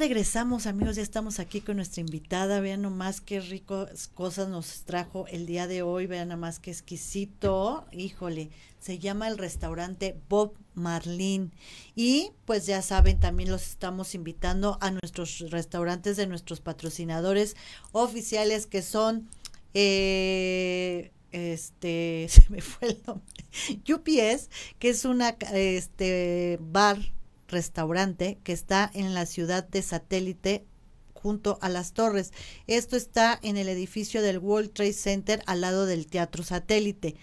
Regresamos, 0.00 0.66
amigos, 0.66 0.96
ya 0.96 1.02
estamos 1.02 1.40
aquí 1.40 1.60
con 1.60 1.76
nuestra 1.76 2.00
invitada. 2.00 2.60
Vean 2.60 2.80
nomás 2.80 3.20
qué 3.20 3.38
ricas 3.38 4.08
cosas 4.08 4.48
nos 4.48 4.84
trajo 4.84 5.26
el 5.28 5.44
día 5.44 5.66
de 5.66 5.82
hoy. 5.82 6.06
Vean 6.06 6.28
nomás 6.28 6.58
qué 6.58 6.70
exquisito. 6.70 7.86
Híjole, 7.92 8.48
se 8.80 8.98
llama 8.98 9.28
el 9.28 9.36
restaurante 9.36 10.18
Bob 10.30 10.54
Marlin. 10.74 11.52
Y 11.94 12.32
pues 12.46 12.64
ya 12.64 12.80
saben, 12.80 13.20
también 13.20 13.50
los 13.50 13.68
estamos 13.68 14.14
invitando 14.14 14.78
a 14.80 14.90
nuestros 14.90 15.38
restaurantes 15.50 16.16
de 16.16 16.26
nuestros 16.26 16.62
patrocinadores 16.62 17.54
oficiales 17.92 18.66
que 18.66 18.80
son 18.80 19.28
eh, 19.74 21.12
este 21.30 22.26
se 22.30 22.48
me 22.48 22.62
fue 22.62 22.88
el 22.88 23.02
nombre 23.06 23.44
UPS 23.94 24.48
que 24.78 24.88
es 24.88 25.04
una 25.04 25.36
este 25.52 26.58
bar 26.60 26.98
restaurante 27.50 28.38
que 28.42 28.52
está 28.52 28.90
en 28.94 29.14
la 29.14 29.26
ciudad 29.26 29.68
de 29.68 29.82
satélite 29.82 30.64
junto 31.12 31.58
a 31.60 31.68
las 31.68 31.92
torres. 31.92 32.32
Esto 32.66 32.96
está 32.96 33.38
en 33.42 33.56
el 33.56 33.68
edificio 33.68 34.22
del 34.22 34.38
World 34.38 34.72
Trade 34.72 34.92
Center 34.92 35.42
al 35.46 35.60
lado 35.60 35.86
del 35.86 36.06
Teatro 36.06 36.42
Satélite. 36.42 37.16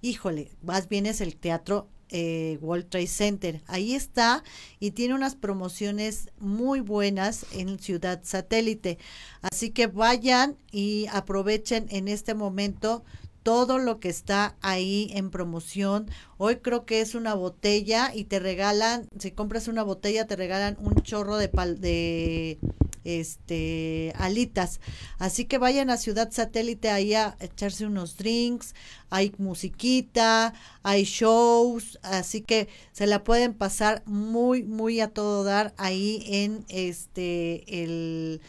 Híjole, 0.00 0.50
más 0.62 0.88
bien 0.88 1.06
es 1.06 1.20
el 1.20 1.36
Teatro 1.36 1.88
eh, 2.08 2.58
World 2.60 2.88
Trade 2.88 3.06
Center. 3.06 3.62
Ahí 3.66 3.94
está 3.94 4.42
y 4.80 4.90
tiene 4.90 5.14
unas 5.14 5.34
promociones 5.34 6.30
muy 6.38 6.80
buenas 6.80 7.46
en 7.52 7.78
Ciudad 7.78 8.20
Satélite. 8.22 8.98
Así 9.40 9.70
que 9.70 9.86
vayan 9.86 10.56
y 10.70 11.06
aprovechen 11.10 11.86
en 11.90 12.08
este 12.08 12.34
momento 12.34 13.04
todo 13.42 13.78
lo 13.78 14.00
que 14.00 14.08
está 14.08 14.56
ahí 14.60 15.10
en 15.14 15.30
promoción. 15.30 16.10
Hoy 16.38 16.56
creo 16.56 16.84
que 16.84 17.00
es 17.00 17.14
una 17.14 17.34
botella 17.34 18.12
y 18.14 18.24
te 18.24 18.38
regalan, 18.38 19.08
si 19.18 19.30
compras 19.32 19.68
una 19.68 19.82
botella 19.82 20.26
te 20.26 20.36
regalan 20.36 20.76
un 20.80 20.94
chorro 21.02 21.36
de 21.36 22.58
este 23.04 24.12
alitas. 24.16 24.80
Así 25.18 25.44
que 25.44 25.58
vayan 25.58 25.90
a 25.90 25.96
Ciudad 25.96 26.30
Satélite 26.30 26.90
ahí 26.90 27.14
a 27.14 27.36
echarse 27.40 27.86
unos 27.86 28.16
drinks, 28.16 28.74
hay 29.10 29.32
musiquita, 29.38 30.54
hay 30.82 31.04
shows, 31.04 31.98
así 32.02 32.42
que 32.42 32.68
se 32.92 33.06
la 33.06 33.24
pueden 33.24 33.54
pasar 33.54 34.02
muy 34.06 34.62
muy 34.62 35.00
a 35.00 35.08
todo 35.08 35.44
dar 35.44 35.74
ahí 35.76 36.22
en 36.26 36.64
este 36.68 37.82
el 37.82 38.40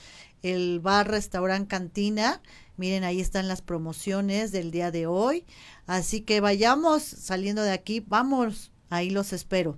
el 0.44 0.82
bar 0.82 1.10
restaurant 1.10 1.68
cantina 1.70 2.42
Miren, 2.76 3.04
ahí 3.04 3.22
están 3.22 3.48
las 3.48 3.62
promociones 3.62 4.52
del 4.52 4.72
día 4.72 4.92
de 4.92 5.06
hoy. 5.06 5.46
Así 5.86 6.22
que 6.22 6.42
vayamos 6.42 7.04
saliendo 7.04 7.62
de 7.62 7.72
aquí, 7.72 8.00
vamos, 8.00 8.72
ahí 8.90 9.10
los 9.10 9.34
espero. 9.34 9.78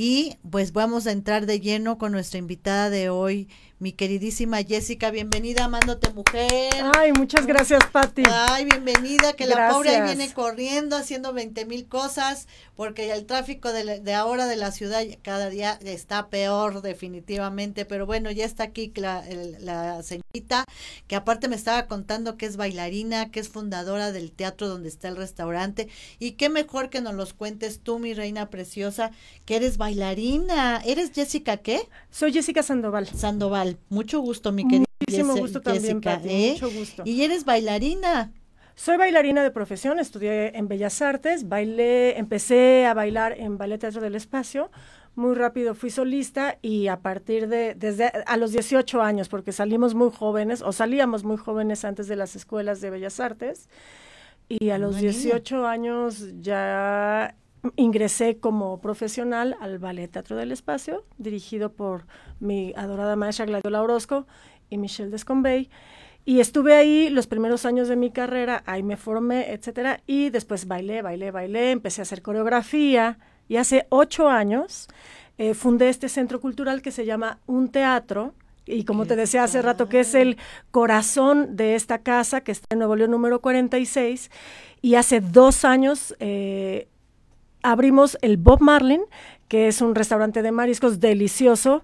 Y 0.00 0.38
pues 0.48 0.72
vamos 0.72 1.08
a 1.08 1.10
entrar 1.10 1.44
de 1.44 1.58
lleno 1.58 1.98
con 1.98 2.12
nuestra 2.12 2.38
invitada 2.38 2.88
de 2.88 3.10
hoy, 3.10 3.48
mi 3.80 3.92
queridísima 3.92 4.62
Jessica, 4.62 5.10
bienvenida, 5.10 5.64
amándote 5.64 6.12
mujer. 6.12 6.72
Ay, 6.96 7.12
muchas 7.12 7.46
gracias, 7.46 7.84
Patti. 7.90 8.22
Ay, 8.28 8.64
bienvenida, 8.64 9.32
que 9.32 9.46
la 9.46 9.70
pobre 9.70 9.90
ahí 9.90 10.02
viene 10.02 10.32
corriendo, 10.32 10.96
haciendo 10.96 11.32
20 11.32 11.64
mil 11.64 11.86
cosas, 11.88 12.46
porque 12.76 13.12
el 13.12 13.26
tráfico 13.26 13.72
de, 13.72 13.98
de, 13.98 14.14
ahora 14.14 14.46
de 14.46 14.54
la 14.54 14.70
ciudad 14.70 15.02
cada 15.22 15.50
día 15.50 15.78
está 15.82 16.28
peor 16.28 16.80
definitivamente, 16.80 17.84
pero 17.84 18.06
bueno, 18.06 18.30
ya 18.30 18.44
está 18.44 18.64
aquí 18.64 18.92
la, 18.94 19.24
la 19.60 20.02
señorita, 20.04 20.64
que 21.08 21.16
aparte 21.16 21.48
me 21.48 21.56
estaba 21.56 21.86
contando 21.86 22.36
que 22.36 22.46
es 22.46 22.56
bailarina, 22.56 23.32
que 23.32 23.40
es 23.40 23.48
fundadora 23.48 24.12
del 24.12 24.30
teatro 24.30 24.68
donde 24.68 24.88
está 24.88 25.08
el 25.08 25.16
restaurante, 25.16 25.88
y 26.20 26.32
qué 26.32 26.48
mejor 26.48 26.88
que 26.88 27.00
nos 27.00 27.14
los 27.14 27.32
cuentes 27.32 27.80
tú, 27.80 27.98
mi 27.98 28.14
reina 28.14 28.48
preciosa, 28.48 29.10
que 29.44 29.56
eres 29.56 29.76
bailarina. 29.76 29.87
¿Eres 30.84 31.12
Jessica 31.14 31.58
qué? 31.58 31.80
Soy 32.10 32.32
Jessica 32.32 32.62
Sandoval. 32.62 33.06
Sandoval. 33.06 33.78
Mucho 33.88 34.20
gusto, 34.20 34.52
mi 34.52 34.66
querida. 34.66 34.84
Muchísimo 35.00 35.36
gusto 35.36 35.60
también, 35.60 36.00
¿eh? 36.04 36.50
Mucho 36.52 36.70
gusto. 36.70 37.02
Y 37.06 37.22
eres 37.22 37.44
bailarina. 37.44 38.32
Soy 38.74 38.96
bailarina 38.96 39.42
de 39.42 39.50
profesión, 39.50 39.98
estudié 39.98 40.56
en 40.56 40.68
Bellas 40.68 41.02
Artes, 41.02 41.48
bailé, 41.48 42.16
empecé 42.16 42.86
a 42.86 42.94
bailar 42.94 43.34
en 43.36 43.58
Ballet 43.58 43.78
Teatro 43.78 44.00
del 44.00 44.14
Espacio, 44.14 44.70
muy 45.16 45.34
rápido 45.34 45.74
fui 45.74 45.90
solista 45.90 46.58
y 46.62 46.86
a 46.86 47.00
partir 47.00 47.48
de, 47.48 47.74
desde 47.74 48.12
a 48.24 48.36
los 48.36 48.52
18 48.52 49.02
años, 49.02 49.28
porque 49.28 49.50
salimos 49.50 49.96
muy 49.96 50.12
jóvenes, 50.12 50.62
o 50.62 50.70
salíamos 50.70 51.24
muy 51.24 51.38
jóvenes 51.38 51.84
antes 51.84 52.06
de 52.06 52.14
las 52.14 52.36
escuelas 52.36 52.80
de 52.80 52.90
Bellas 52.90 53.18
Artes, 53.18 53.68
y 54.48 54.70
a 54.70 54.78
los 54.78 54.98
18 54.98 55.66
años 55.66 56.26
ya 56.40 57.34
ingresé 57.76 58.38
como 58.38 58.80
profesional 58.80 59.56
al 59.60 59.78
Ballet 59.78 60.10
Teatro 60.10 60.36
del 60.36 60.52
Espacio, 60.52 61.04
dirigido 61.18 61.72
por 61.72 62.06
mi 62.40 62.72
adorada 62.76 63.16
maestra 63.16 63.46
Gladiola 63.46 63.82
Orozco 63.82 64.26
y 64.70 64.78
Michelle 64.78 65.10
Descombey. 65.10 65.70
Y 66.24 66.40
estuve 66.40 66.74
ahí 66.74 67.08
los 67.08 67.26
primeros 67.26 67.64
años 67.64 67.88
de 67.88 67.96
mi 67.96 68.10
carrera, 68.10 68.62
ahí 68.66 68.82
me 68.82 68.96
formé, 68.96 69.52
etcétera, 69.52 70.02
y 70.06 70.30
después 70.30 70.66
bailé, 70.66 71.00
bailé, 71.00 71.30
bailé, 71.30 71.70
empecé 71.70 72.00
a 72.00 72.02
hacer 72.02 72.20
coreografía, 72.20 73.18
y 73.48 73.56
hace 73.56 73.86
ocho 73.88 74.28
años 74.28 74.88
eh, 75.38 75.54
fundé 75.54 75.88
este 75.88 76.10
centro 76.10 76.40
cultural 76.40 76.82
que 76.82 76.90
se 76.90 77.06
llama 77.06 77.38
Un 77.46 77.70
Teatro, 77.70 78.34
y 78.66 78.84
como 78.84 79.06
te 79.06 79.16
decía 79.16 79.44
hace 79.44 79.62
rato, 79.62 79.88
que 79.88 80.00
es 80.00 80.14
el 80.14 80.36
corazón 80.70 81.56
de 81.56 81.74
esta 81.74 81.98
casa, 81.98 82.42
que 82.42 82.52
está 82.52 82.66
en 82.70 82.80
Nuevo 82.80 82.96
León 82.96 83.10
número 83.10 83.40
46, 83.40 84.30
y 84.82 84.96
hace 84.96 85.20
dos 85.20 85.64
años 85.64 86.14
eh, 86.20 86.88
abrimos 87.62 88.18
el 88.22 88.36
Bob 88.36 88.60
Marlin, 88.60 89.02
que 89.48 89.68
es 89.68 89.80
un 89.80 89.94
restaurante 89.94 90.42
de 90.42 90.52
mariscos 90.52 91.00
delicioso. 91.00 91.82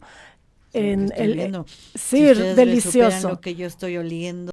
en 0.72 1.12
el, 1.16 1.64
sí, 1.94 2.22
delicioso. 2.22 3.28
Lo 3.28 3.40
que 3.40 3.54
yo 3.54 3.66
estoy 3.66 3.96
oliendo. 3.96 4.52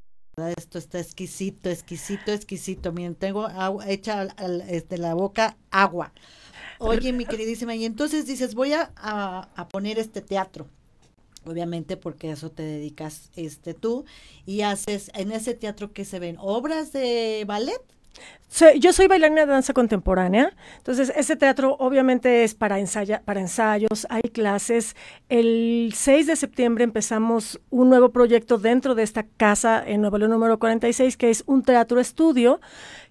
Esto 0.57 0.77
está 0.77 0.99
exquisito, 0.99 1.69
exquisito, 1.69 2.31
exquisito. 2.31 2.91
Miren, 2.91 3.15
tengo 3.15 3.45
agua, 3.45 3.89
hecha 3.89 4.25
de 4.25 4.63
este, 4.69 4.97
la 4.97 5.13
boca 5.13 5.57
agua. 5.69 6.13
Oye, 6.79 7.13
mi 7.13 7.25
queridísima, 7.25 7.75
y 7.75 7.85
entonces 7.85 8.25
dices, 8.25 8.55
voy 8.55 8.73
a, 8.73 8.91
a, 8.95 9.67
poner 9.67 9.99
este 9.99 10.21
teatro 10.21 10.67
obviamente 11.43 11.97
porque 11.97 12.29
a 12.29 12.33
eso 12.33 12.51
te 12.51 12.61
dedicas 12.61 13.31
este 13.35 13.73
tú 13.73 14.05
y 14.45 14.61
haces 14.61 15.09
en 15.15 15.31
ese 15.31 15.55
teatro 15.55 15.91
que 15.91 16.05
se 16.05 16.19
ven 16.19 16.37
obras 16.39 16.91
de 16.93 17.43
ballet 17.47 17.81
yo 18.79 18.91
soy 18.91 19.07
bailarina 19.07 19.45
de 19.45 19.51
danza 19.51 19.73
contemporánea, 19.73 20.53
entonces 20.77 21.11
ese 21.15 21.35
teatro 21.35 21.77
obviamente 21.79 22.43
es 22.43 22.53
para, 22.53 22.79
ensayos, 22.79 24.07
hay 24.09 24.21
clases. 24.33 24.95
El 25.29 25.93
6 25.95 26.27
de 26.27 26.35
septiembre 26.35 26.83
empezamos 26.83 27.61
un 27.69 27.89
nuevo 27.89 28.09
proyecto 28.09 28.57
dentro 28.57 28.93
de 28.93 29.03
esta 29.03 29.23
casa 29.23 29.81
en 29.85 30.01
Nuevo 30.01 30.17
León 30.17 30.31
número 30.31 30.59
46, 30.59 31.15
que 31.15 31.29
es 31.29 31.43
un 31.47 31.63
teatro 31.63 31.99
estudio, 32.01 32.59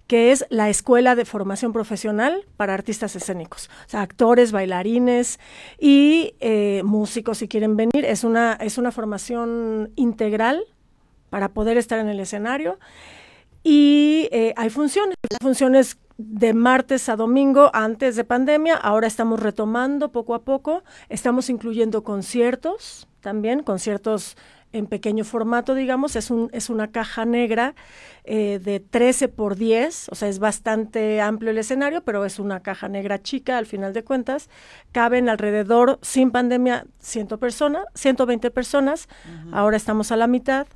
que 0.05 0.31
es 0.31 0.45
la 0.49 0.69
escuela 0.69 1.15
de 1.15 1.25
formación 1.25 1.73
profesional 1.73 2.45
para 2.55 2.73
artistas 2.73 3.15
escénicos, 3.15 3.69
o 3.87 3.89
sea, 3.89 4.01
actores, 4.01 4.51
bailarines 4.51 5.39
y 5.79 6.35
eh, 6.39 6.81
músicos 6.85 7.39
si 7.39 7.47
quieren 7.47 7.77
venir. 7.77 8.05
Es 8.05 8.23
una, 8.23 8.53
es 8.53 8.77
una 8.77 8.91
formación 8.91 9.91
integral 9.95 10.61
para 11.29 11.49
poder 11.49 11.77
estar 11.77 11.97
en 11.97 12.09
el 12.09 12.19
escenario. 12.19 12.77
Y 13.63 14.27
eh, 14.31 14.53
hay 14.57 14.69
funciones, 14.69 15.15
funciones 15.41 15.97
de 16.17 16.53
martes 16.53 17.09
a 17.09 17.15
domingo 17.15 17.71
antes 17.73 18.15
de 18.15 18.23
pandemia, 18.23 18.75
ahora 18.75 19.07
estamos 19.07 19.39
retomando 19.39 20.11
poco 20.11 20.35
a 20.35 20.43
poco, 20.43 20.83
estamos 21.09 21.49
incluyendo 21.49 22.03
conciertos 22.03 23.07
también, 23.21 23.63
conciertos 23.63 24.37
en 24.73 24.87
pequeño 24.87 25.25
formato, 25.25 25.75
digamos, 25.75 26.15
es, 26.15 26.31
un, 26.31 26.49
es 26.53 26.69
una 26.69 26.91
caja 26.91 27.25
negra 27.25 27.75
eh, 28.23 28.59
de 28.63 28.79
13 28.79 29.27
por 29.27 29.55
10, 29.55 30.09
o 30.09 30.15
sea, 30.15 30.29
es 30.29 30.39
bastante 30.39 31.19
amplio 31.19 31.51
el 31.51 31.57
escenario, 31.57 32.03
pero 32.03 32.23
es 32.23 32.39
una 32.39 32.61
caja 32.61 32.87
negra 32.87 33.21
chica 33.21 33.57
al 33.57 33.65
final 33.65 33.93
de 33.93 34.03
cuentas. 34.03 34.49
Caben 34.91 35.27
alrededor, 35.27 35.99
sin 36.01 36.31
pandemia, 36.31 36.85
100 36.99 37.27
personas, 37.39 37.83
120 37.95 38.49
personas, 38.51 39.09
ahora 39.51 39.75
estamos 39.75 40.11
a 40.11 40.15
la 40.15 40.27
mitad. 40.27 40.67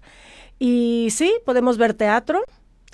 Y 0.60 1.10
sí, 1.12 1.34
podemos 1.46 1.78
ver 1.78 1.94
teatro, 1.94 2.44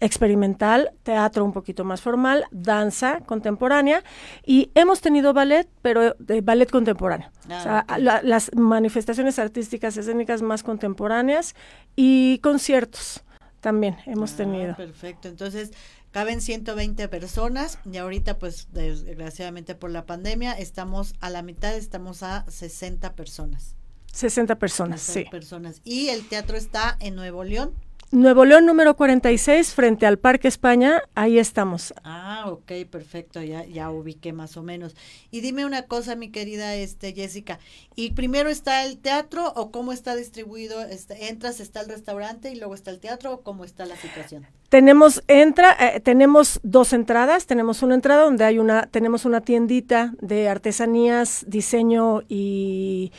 experimental, 0.01 0.91
teatro 1.03 1.45
un 1.45 1.53
poquito 1.53 1.85
más 1.85 2.01
formal, 2.01 2.45
danza 2.51 3.21
contemporánea 3.21 4.03
y 4.45 4.71
hemos 4.75 4.99
tenido 4.99 5.33
ballet, 5.33 5.69
pero 5.81 6.15
de 6.19 6.41
ballet 6.41 6.69
contemporáneo. 6.69 7.29
o 7.45 7.47
sea, 7.47 7.85
ah, 7.87 7.97
las 7.99 8.53
manifestaciones 8.55 9.39
artísticas 9.39 9.95
escénicas 9.95 10.41
más 10.41 10.63
contemporáneas 10.63 11.55
y 11.95 12.39
conciertos 12.39 13.23
también 13.61 13.97
hemos 14.07 14.33
ah, 14.33 14.37
tenido. 14.37 14.75
Perfecto, 14.75 15.27
entonces 15.27 15.71
caben 16.09 16.41
120 16.41 17.07
personas 17.07 17.77
y 17.89 17.97
ahorita 17.97 18.39
pues 18.39 18.67
desgraciadamente 18.73 19.75
por 19.75 19.91
la 19.91 20.05
pandemia 20.05 20.53
estamos 20.53 21.13
a 21.21 21.29
la 21.29 21.43
mitad, 21.43 21.75
estamos 21.75 22.23
a 22.23 22.43
60 22.49 23.13
personas. 23.15 23.75
60 24.13 24.59
personas, 24.59 25.01
60 25.01 25.29
sí. 25.29 25.31
personas. 25.31 25.81
Y 25.83 26.09
el 26.09 26.27
teatro 26.27 26.57
está 26.57 26.97
en 26.99 27.15
Nuevo 27.15 27.43
León. 27.43 27.73
Nuevo 28.13 28.43
León 28.43 28.65
número 28.65 28.97
46 28.97 29.74
frente 29.74 30.06
al 30.06 30.19
Parque 30.19 30.50
España, 30.50 31.02
ahí 31.15 31.39
estamos. 31.39 31.93
Ah, 32.04 32.43
ok, 32.50 32.69
perfecto, 32.89 33.41
ya, 33.41 33.65
ya 33.65 33.89
ubiqué 33.89 34.34
más 34.34 34.58
o 34.58 34.63
menos. 34.63 34.97
Y 35.32 35.39
dime 35.39 35.65
una 35.65 35.84
cosa, 35.84 36.17
mi 36.17 36.30
querida 36.30 36.76
este, 36.76 37.13
Jessica, 37.13 37.58
¿y 37.95 38.12
primero 38.12 38.50
está 38.50 38.84
el 38.84 38.97
teatro 38.97 39.54
o 39.56 39.71
cómo 39.71 39.93
está 39.93 40.13
distribuido? 40.17 40.82
Este, 40.82 41.30
¿Entras, 41.30 41.62
está 41.62 41.80
el 41.80 41.88
restaurante 41.88 42.52
y 42.52 42.56
luego 42.56 42.76
está 42.76 42.91
el 42.91 43.00
teatro 43.00 43.32
o 43.32 43.41
cómo 43.43 43.63
está 43.63 43.86
la 43.86 43.95
situación? 43.95 44.45
Tenemos, 44.67 45.24
entra, 45.30 45.78
eh, 45.80 46.02
tenemos 46.02 46.60
dos 46.63 46.91
entradas, 46.91 47.45
tenemos 47.45 47.82
una 47.82 47.95
entrada 47.95 48.24
donde 48.24 48.43
hay 48.43 48.60
una, 48.60 48.88
tenemos 48.88 49.24
una 49.24 49.39
tiendita 49.39 50.13
de 50.19 50.50
artesanías, 50.50 51.45
diseño 51.47 52.24
y 52.28 53.13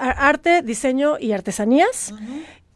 arte, 0.00 0.62
diseño 0.62 1.16
y 1.20 1.30
artesanías. 1.30 2.12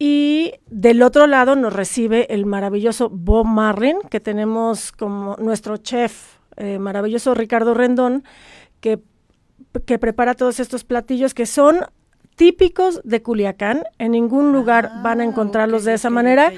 Y 0.03 0.55
del 0.71 1.03
otro 1.03 1.27
lado 1.27 1.57
nos 1.57 1.75
recibe 1.75 2.33
el 2.33 2.47
maravilloso 2.47 3.11
Bob 3.11 3.45
Marlin, 3.45 3.99
que 4.09 4.19
tenemos 4.19 4.93
como 4.93 5.37
nuestro 5.37 5.77
chef 5.77 6.39
eh, 6.57 6.79
maravilloso 6.79 7.35
Ricardo 7.35 7.75
Rendón, 7.75 8.25
que, 8.81 9.01
que 9.85 9.99
prepara 9.99 10.33
todos 10.33 10.59
estos 10.59 10.85
platillos 10.85 11.35
que 11.35 11.45
son 11.45 11.81
típicos 12.35 13.03
de 13.05 13.21
Culiacán. 13.21 13.85
En 13.99 14.13
ningún 14.13 14.55
lugar 14.55 14.91
Ah, 14.91 15.01
van 15.05 15.21
a 15.21 15.25
encontrarlos 15.25 15.85
de 15.85 15.93
esa 15.93 16.09
manera. 16.09 16.51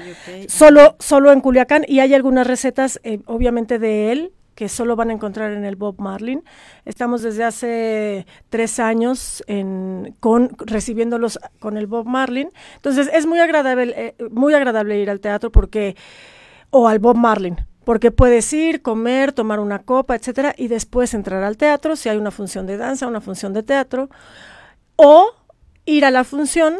Solo, 0.47 0.95
solo 0.99 1.33
en 1.33 1.41
Culiacán. 1.41 1.83
Y 1.85 1.99
hay 1.99 2.13
algunas 2.13 2.47
recetas, 2.47 3.01
eh, 3.03 3.19
obviamente, 3.25 3.77
de 3.77 4.13
él 4.13 4.31
que 4.55 4.69
solo 4.69 4.95
van 4.95 5.09
a 5.09 5.13
encontrar 5.13 5.51
en 5.51 5.65
el 5.65 5.75
Bob 5.75 5.99
Marlin. 5.99 6.43
Estamos 6.85 7.21
desde 7.21 7.43
hace 7.43 8.25
tres 8.49 8.79
años 8.79 9.43
en, 9.47 10.15
con, 10.19 10.55
recibiéndolos 10.57 11.39
con 11.59 11.77
el 11.77 11.87
Bob 11.87 12.05
Marlin. 12.05 12.49
Entonces 12.75 13.09
es 13.13 13.25
muy 13.25 13.39
agradable, 13.39 13.93
eh, 13.95 14.15
muy 14.31 14.53
agradable 14.53 14.99
ir 14.99 15.09
al 15.09 15.19
teatro 15.19 15.51
porque, 15.51 15.95
o 16.69 16.87
al 16.87 16.99
Bob 16.99 17.17
Marlin, 17.17 17.57
porque 17.83 18.11
puedes 18.11 18.51
ir, 18.53 18.81
comer, 18.81 19.31
tomar 19.31 19.59
una 19.59 19.79
copa, 19.79 20.15
etcétera, 20.15 20.53
y 20.57 20.67
después 20.67 21.13
entrar 21.13 21.43
al 21.43 21.57
teatro 21.57 21.95
si 21.95 22.09
hay 22.09 22.17
una 22.17 22.31
función 22.31 22.65
de 22.65 22.77
danza, 22.77 23.07
una 23.07 23.21
función 23.21 23.53
de 23.53 23.63
teatro, 23.63 24.09
o 24.95 25.31
ir 25.85 26.05
a 26.05 26.11
la 26.11 26.23
función 26.23 26.75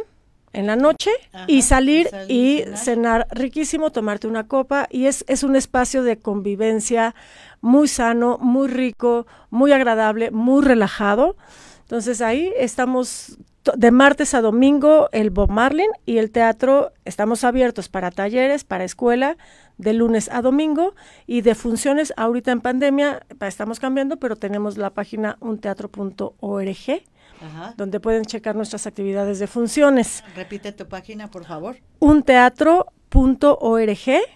en 0.53 0.67
la 0.67 0.75
noche 0.75 1.09
Ajá, 1.33 1.45
y 1.47 1.63
salir 1.63 2.09
y 2.27 2.59
cenar. 2.59 2.77
cenar 2.77 3.27
riquísimo, 3.31 3.91
tomarte 3.91 4.27
una 4.27 4.47
copa 4.47 4.87
y 4.91 5.07
es, 5.07 5.25
es 5.27 5.43
un 5.43 5.55
espacio 5.55 6.03
de 6.03 6.19
convivencia 6.19 7.15
muy 7.63 7.87
sano, 7.87 8.37
muy 8.39 8.67
rico, 8.67 9.25
muy 9.49 9.71
agradable, 9.71 10.29
muy 10.31 10.61
relajado. 10.61 11.37
Entonces 11.83 12.21
ahí 12.21 12.51
estamos 12.57 13.37
de 13.77 13.91
martes 13.91 14.33
a 14.33 14.41
domingo 14.41 15.07
el 15.13 15.29
Bob 15.29 15.49
Marlin 15.49 15.87
y 16.05 16.17
el 16.17 16.29
teatro 16.31 16.91
estamos 17.05 17.45
abiertos 17.45 17.87
para 17.87 18.11
talleres, 18.11 18.65
para 18.65 18.83
escuela, 18.83 19.37
de 19.77 19.93
lunes 19.93 20.29
a 20.29 20.41
domingo 20.41 20.93
y 21.25 21.41
de 21.41 21.55
funciones 21.55 22.13
ahorita 22.17 22.51
en 22.51 22.59
pandemia 22.59 23.25
pa- 23.39 23.47
estamos 23.47 23.79
cambiando, 23.79 24.17
pero 24.17 24.35
tenemos 24.35 24.77
la 24.77 24.89
página 24.89 25.37
unteatro.org 25.39 27.03
Ajá. 27.43 27.73
donde 27.77 27.99
pueden 27.99 28.23
checar 28.25 28.55
nuestras 28.55 28.87
actividades 28.87 29.37
de 29.39 29.47
funciones. 29.47 30.23
Repite 30.35 30.71
tu 30.71 30.87
página, 30.87 31.29
por 31.29 31.45
favor. 31.45 31.77
unteatro.org 31.99 32.89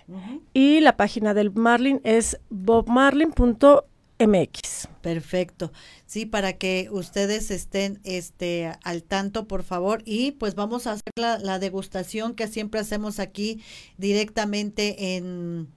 Ujú. 0.08 0.42
y 0.54 0.80
la 0.82 0.98
página 0.98 1.34
del 1.34 1.52
Marlin 1.52 2.00
es 2.04 2.38
bobmarlin.mx. 2.50 4.88
Perfecto. 5.02 5.72
Sí, 6.06 6.26
para 6.26 6.54
que 6.54 6.90
ustedes 6.92 7.52
estén 7.52 8.00
este 8.04 8.72
al 8.84 9.04
tanto, 9.04 9.48
por 9.48 9.64
favor. 9.64 10.02
Y 10.06 10.32
pues 10.34 10.56
vamos 10.56 10.88
a 10.88 10.94
hacer 10.94 11.12
la, 11.18 11.38
la 11.40 11.60
degustación 11.60 12.34
que 12.34 12.48
siempre 12.48 12.80
hacemos 12.80 13.20
aquí 13.20 13.62
directamente 13.98 15.16
en, 15.16 15.68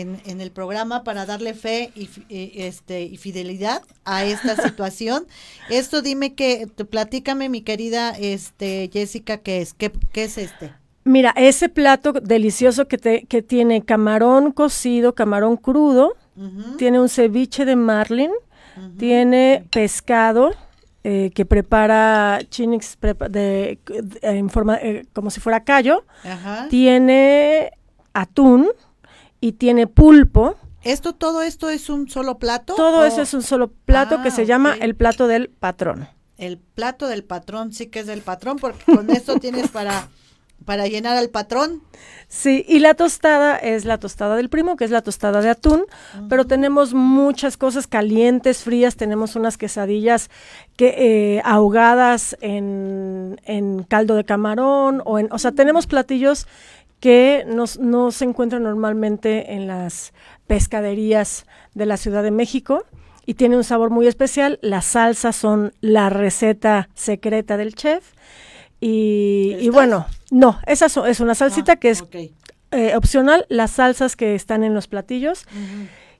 en, 0.00 0.20
en 0.24 0.40
el 0.40 0.50
programa 0.50 1.04
para 1.04 1.26
darle 1.26 1.54
fe 1.54 1.90
y, 1.94 2.08
este, 2.30 3.02
y 3.02 3.16
fidelidad 3.18 3.82
a 4.04 4.24
esta 4.24 4.56
situación. 4.68 5.26
Esto 5.68 6.00
dime 6.02 6.34
que, 6.34 6.66
platícame 6.90 7.48
mi 7.48 7.60
querida 7.62 8.10
este, 8.18 8.88
Jessica, 8.92 9.38
¿qué 9.38 9.60
es? 9.60 9.74
¿Qué, 9.74 9.92
qué 10.12 10.24
es 10.24 10.38
este? 10.38 10.72
Mira, 11.04 11.34
ese 11.36 11.68
plato 11.68 12.12
delicioso 12.12 12.86
que, 12.86 12.96
te- 12.96 13.24
que 13.26 13.42
tiene 13.42 13.82
camarón 13.82 14.52
cocido, 14.52 15.14
camarón 15.14 15.56
crudo, 15.56 16.14
tiene 16.78 16.98
un 17.00 17.08
ceviche 17.10 17.64
de 17.66 17.76
marlin, 17.76 18.30
tiene 18.98 19.66
pescado 19.70 20.52
eh, 21.04 21.30
que 21.34 21.44
prepara 21.44 22.40
Chinix 22.48 22.96
prepa- 22.98 23.28
de, 23.28 23.78
de- 23.86 24.18
en 24.22 24.48
forma 24.48 24.76
eh, 24.76 25.04
como 25.12 25.30
si 25.30 25.40
fuera 25.40 25.62
callo, 25.64 26.04
tiene 26.70 27.72
atún 28.14 28.68
y 29.42 29.52
tiene 29.52 29.88
pulpo. 29.88 30.56
¿Esto, 30.84 31.14
todo 31.14 31.42
esto 31.42 31.68
es 31.68 31.90
un 31.90 32.08
solo 32.08 32.38
plato? 32.38 32.74
Todo 32.76 33.00
o 33.00 33.04
eso 33.04 33.20
es 33.22 33.34
un 33.34 33.42
solo 33.42 33.72
plato 33.84 34.22
que 34.22 34.28
Ah, 34.28 34.32
se 34.32 34.46
llama 34.46 34.74
el 34.80 34.94
plato 34.94 35.26
del 35.26 35.50
patrón. 35.50 36.08
El 36.38 36.58
plato 36.58 37.08
del 37.08 37.24
patrón, 37.24 37.72
sí 37.72 37.88
que 37.88 38.00
es 38.00 38.06
del 38.06 38.22
patrón, 38.22 38.56
porque 38.58 38.84
con 38.84 39.10
esto 39.10 39.38
tienes 39.38 39.68
para, 39.68 40.08
para 40.64 40.86
llenar 40.86 41.16
al 41.16 41.28
patrón. 41.28 41.82
Sí, 42.28 42.64
y 42.68 42.78
la 42.78 42.94
tostada 42.94 43.56
es 43.56 43.84
la 43.84 43.98
tostada 43.98 44.36
del 44.36 44.48
primo, 44.48 44.76
que 44.76 44.84
es 44.84 44.90
la 44.90 45.02
tostada 45.02 45.40
de 45.42 45.50
atún, 45.50 45.84
pero 46.28 46.46
tenemos 46.46 46.94
muchas 46.94 47.56
cosas 47.56 47.86
calientes, 47.86 48.62
frías, 48.62 48.96
tenemos 48.96 49.36
unas 49.36 49.58
quesadillas 49.58 50.30
que 50.76 50.94
eh, 51.36 51.42
ahogadas 51.44 52.36
en, 52.40 53.40
en 53.44 53.82
caldo 53.82 54.14
de 54.14 54.24
camarón, 54.24 55.02
o 55.04 55.18
en, 55.18 55.28
o 55.32 55.38
sea, 55.38 55.52
tenemos 55.52 55.86
platillos 55.86 56.46
que 57.02 57.44
nos- 57.48 57.80
no 57.80 58.12
se 58.12 58.24
encuentran 58.24 58.62
normalmente 58.62 59.54
en 59.54 59.66
las 59.66 60.12
pescaderías 60.46 61.46
de 61.74 61.84
la 61.84 61.96
Ciudad 61.96 62.22
de 62.22 62.30
México 62.30 62.84
y 63.26 63.34
tiene 63.34 63.56
un 63.56 63.64
sabor 63.64 63.90
muy 63.90 64.06
especial. 64.06 64.60
Las 64.62 64.84
salsas 64.84 65.34
son 65.34 65.72
la 65.80 66.10
receta 66.10 66.88
secreta 66.94 67.56
del 67.56 67.74
chef. 67.74 68.12
Y, 68.80 69.56
y 69.60 69.68
bueno, 69.68 70.06
no, 70.30 70.60
esa 70.64 70.88
so- 70.88 71.04
es 71.06 71.18
una 71.18 71.34
salsita 71.34 71.72
Ah, 71.72 71.76
que 71.76 71.90
es 71.90 72.04
eh, 72.70 72.94
opcional, 72.96 73.46
las 73.48 73.72
salsas 73.72 74.14
que 74.14 74.36
están 74.36 74.62
en 74.62 74.72
los 74.72 74.86
platillos. 74.86 75.44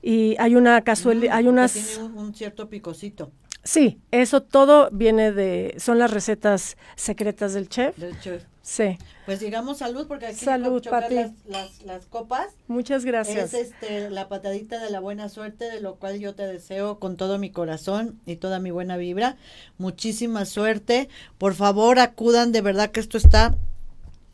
Y 0.02 0.34
hay 0.40 0.56
una 0.56 0.80
cazuela, 0.82 1.28
Mm, 1.32 1.32
hay 1.36 1.46
unas... 1.46 1.72
Tiene 1.74 2.02
un, 2.12 2.18
un 2.18 2.34
cierto 2.34 2.68
picocito 2.68 3.30
Sí, 3.64 4.00
eso 4.10 4.42
todo 4.42 4.88
viene 4.90 5.32
de... 5.32 5.74
Son 5.78 5.98
las 5.98 6.10
recetas 6.10 6.76
secretas 6.96 7.54
del 7.54 7.68
chef. 7.68 7.96
del 7.96 8.18
chef. 8.20 8.42
Sí, 8.60 8.96
Pues 9.26 9.40
digamos 9.40 9.78
salud, 9.78 10.06
porque 10.06 10.26
aquí 10.26 10.44
Salud, 10.44 10.80
Pati. 10.88 11.14
las, 11.16 11.32
las, 11.48 11.82
las 11.82 12.06
copas 12.06 12.46
muchas 12.68 13.04
gracias. 13.04 13.54
es 13.54 13.72
este 13.72 14.08
la 14.08 14.28
patadita 14.28 14.80
de 14.80 14.88
la 14.88 15.00
buena 15.00 15.28
suerte, 15.28 15.68
de 15.68 15.80
lo 15.80 15.96
cual 15.96 16.20
yo 16.20 16.36
te 16.36 16.46
deseo 16.46 17.00
con 17.00 17.16
todo 17.16 17.38
mi 17.38 17.50
corazón 17.50 18.20
y 18.24 18.36
toda 18.36 18.60
mi 18.60 18.70
buena 18.70 18.96
vibra. 18.96 19.36
Muchísima 19.78 20.44
suerte. 20.44 21.08
Por 21.38 21.54
favor, 21.54 21.98
acudan, 21.98 22.52
de 22.52 22.60
verdad 22.60 22.92
que 22.92 23.00
esto 23.00 23.18
está 23.18 23.56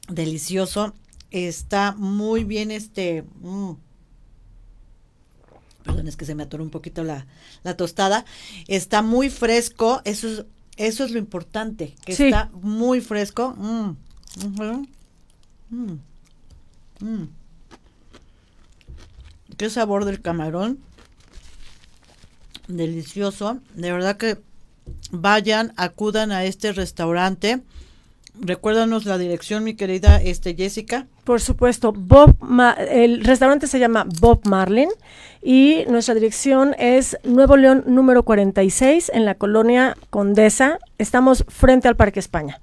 delicioso. 0.09 0.93
Está 1.31 1.93
muy 1.97 2.45
bien 2.45 2.71
este... 2.71 3.25
mm. 3.41 3.73
Perdón, 5.89 6.07
es 6.07 6.17
que 6.17 6.27
se 6.27 6.35
me 6.35 6.43
atoró 6.43 6.63
un 6.63 6.69
poquito 6.71 7.03
la, 7.03 7.27
la 7.65 7.75
tostada. 7.79 8.27
Está 8.67 9.01
muy 9.01 9.31
fresco, 9.31 10.03
eso 10.05 10.29
es, 10.29 10.45
eso 10.77 11.03
es 11.05 11.13
lo 11.13 11.19
importante, 11.19 11.95
que 12.05 12.15
Sí. 12.15 12.25
está 12.25 12.51
muy 12.61 13.01
fresco. 13.01 13.55
Mm, 13.57 13.97
ujú, 14.45 14.87
mm, 15.71 15.93
mm. 17.01 17.29
Qué 19.57 19.71
sabor 19.71 20.05
del 20.05 20.21
camarón. 20.21 20.79
Delicioso. 22.69 23.61
De 23.75 23.91
verdad 23.91 24.19
que 24.19 24.39
vayan, 25.11 25.73
acudan 25.77 26.33
a 26.33 26.45
este 26.45 26.73
restaurante. 26.73 27.63
Recuérdanos 28.41 29.05
la 29.05 29.19
dirección, 29.19 29.65
mi 29.65 29.75
querida 29.75 30.21
este 30.23 30.55
Jessica. 30.55 31.07
Por 31.25 31.41
supuesto, 31.41 31.93
Bob 31.93 32.37
Ma- 32.41 32.73
el 32.73 33.25
restaurante 33.25 33.67
se 33.67 33.79
llama 33.79 34.07
Bob 34.21 34.41
Marlin 34.47 34.89
y 35.43 35.85
nuestra 35.89 36.15
dirección 36.15 36.75
es 36.79 37.17
Nuevo 37.25 37.57
León 37.57 37.85
número 37.87 38.23
46 38.23 39.11
en 39.15 39.25
la 39.25 39.35
colonia 39.35 39.97
Condesa. 40.11 40.79
Estamos 40.99 41.45
frente 41.49 41.89
al 41.89 41.97
Parque 41.97 42.21
España. 42.21 42.61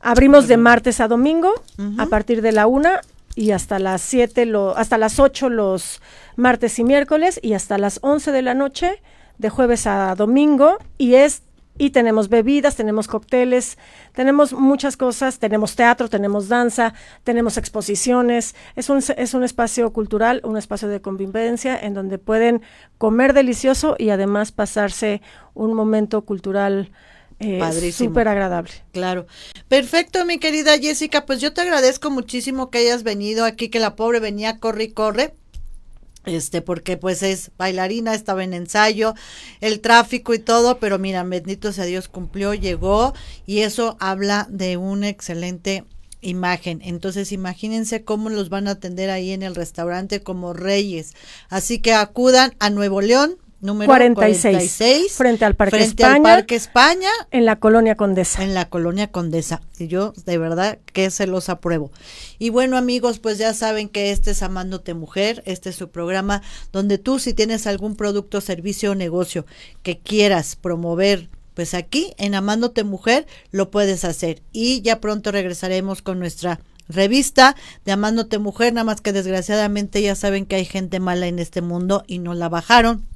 Abrimos 0.00 0.48
de 0.48 0.56
martes 0.56 1.00
a 1.00 1.06
domingo 1.08 1.52
a 1.98 2.06
partir 2.06 2.42
de 2.42 2.52
la 2.52 2.66
una 2.66 3.00
y 3.36 3.52
hasta 3.52 3.78
las 3.78 4.02
7, 4.02 4.46
lo, 4.46 4.76
hasta 4.76 4.98
las 4.98 5.18
8 5.20 5.48
los 5.48 6.00
martes 6.36 6.78
y 6.78 6.84
miércoles 6.84 7.38
y 7.42 7.52
hasta 7.54 7.78
las 7.78 7.98
11 8.02 8.32
de 8.32 8.42
la 8.42 8.54
noche 8.54 9.00
de 9.38 9.48
jueves 9.48 9.86
a 9.86 10.14
domingo 10.16 10.76
y 10.98 11.14
es 11.14 11.42
y 11.82 11.90
tenemos 11.90 12.28
bebidas, 12.28 12.76
tenemos 12.76 13.08
cócteles, 13.08 13.76
tenemos 14.12 14.52
muchas 14.52 14.96
cosas, 14.96 15.40
tenemos 15.40 15.74
teatro, 15.74 16.08
tenemos 16.08 16.46
danza, 16.46 16.94
tenemos 17.24 17.56
exposiciones, 17.56 18.54
es 18.76 18.88
un, 18.88 19.02
es 19.16 19.34
un 19.34 19.42
espacio 19.42 19.92
cultural, 19.92 20.40
un 20.44 20.56
espacio 20.56 20.86
de 20.86 21.00
convivencia 21.00 21.76
en 21.76 21.92
donde 21.92 22.18
pueden 22.18 22.62
comer 22.98 23.32
delicioso 23.32 23.96
y 23.98 24.10
además 24.10 24.52
pasarse 24.52 25.22
un 25.54 25.74
momento 25.74 26.22
cultural 26.22 26.92
eh, 27.40 27.90
súper 27.90 28.28
agradable. 28.28 28.70
Claro. 28.92 29.26
Perfecto, 29.66 30.24
mi 30.24 30.38
querida 30.38 30.78
Jessica, 30.78 31.26
pues 31.26 31.40
yo 31.40 31.52
te 31.52 31.62
agradezco 31.62 32.10
muchísimo 32.10 32.70
que 32.70 32.78
hayas 32.78 33.02
venido 33.02 33.44
aquí, 33.44 33.70
que 33.70 33.80
la 33.80 33.96
pobre 33.96 34.20
venía, 34.20 34.60
corre 34.60 34.84
y 34.84 34.92
corre 34.92 35.34
este, 36.24 36.62
porque 36.62 36.96
pues 36.96 37.22
es 37.22 37.50
bailarina, 37.56 38.14
estaba 38.14 38.44
en 38.44 38.54
ensayo, 38.54 39.14
el 39.60 39.80
tráfico 39.80 40.34
y 40.34 40.38
todo, 40.38 40.78
pero 40.78 40.98
mira, 40.98 41.22
bendito 41.24 41.72
sea 41.72 41.84
Dios, 41.84 42.08
cumplió, 42.08 42.54
llegó 42.54 43.14
y 43.46 43.60
eso 43.60 43.96
habla 44.00 44.46
de 44.50 44.76
una 44.76 45.08
excelente 45.08 45.84
imagen. 46.20 46.80
Entonces 46.84 47.32
imagínense 47.32 48.04
cómo 48.04 48.30
los 48.30 48.48
van 48.48 48.68
a 48.68 48.72
atender 48.72 49.10
ahí 49.10 49.32
en 49.32 49.42
el 49.42 49.54
restaurante 49.54 50.22
como 50.22 50.52
reyes. 50.52 51.14
Así 51.48 51.80
que 51.80 51.92
acudan 51.92 52.54
a 52.60 52.70
Nuevo 52.70 53.00
León, 53.00 53.36
número 53.62 53.86
46, 53.86 55.12
frente 55.12 55.44
al 55.44 55.54
Parque 55.54 55.76
frente 55.76 56.02
España, 56.02 56.16
al 56.16 56.22
Parque 56.22 56.56
España, 56.56 57.08
en 57.30 57.46
la 57.46 57.56
colonia 57.56 57.94
Condesa. 57.94 58.42
En 58.42 58.54
la 58.54 58.68
colonia 58.68 59.10
Condesa. 59.10 59.62
Y 59.78 59.86
yo 59.86 60.12
de 60.26 60.36
verdad 60.36 60.78
que 60.92 61.10
se 61.10 61.28
los 61.28 61.48
apruebo. 61.48 61.92
Y 62.38 62.50
bueno 62.50 62.76
amigos, 62.76 63.20
pues 63.20 63.38
ya 63.38 63.54
saben 63.54 63.88
que 63.88 64.10
este 64.10 64.32
es 64.32 64.42
Amándote 64.42 64.94
Mujer, 64.94 65.42
este 65.46 65.70
es 65.70 65.76
su 65.76 65.90
programa 65.90 66.42
donde 66.72 66.98
tú 66.98 67.20
si 67.20 67.34
tienes 67.34 67.68
algún 67.68 67.94
producto, 67.94 68.40
servicio 68.40 68.90
o 68.90 68.94
negocio 68.96 69.46
que 69.84 69.98
quieras 69.98 70.56
promover, 70.56 71.28
pues 71.54 71.74
aquí 71.74 72.14
en 72.18 72.34
Amándote 72.34 72.82
Mujer 72.82 73.26
lo 73.52 73.70
puedes 73.70 74.04
hacer. 74.04 74.42
Y 74.52 74.82
ya 74.82 75.00
pronto 75.00 75.30
regresaremos 75.30 76.02
con 76.02 76.18
nuestra 76.18 76.58
revista 76.88 77.54
de 77.84 77.92
Amándote 77.92 78.38
Mujer, 78.38 78.72
nada 78.72 78.84
más 78.84 79.00
que 79.00 79.12
desgraciadamente 79.12 80.02
ya 80.02 80.16
saben 80.16 80.46
que 80.46 80.56
hay 80.56 80.64
gente 80.64 80.98
mala 80.98 81.28
en 81.28 81.38
este 81.38 81.62
mundo 81.62 82.02
y 82.08 82.18
no 82.18 82.34
la 82.34 82.48
bajaron 82.48 83.11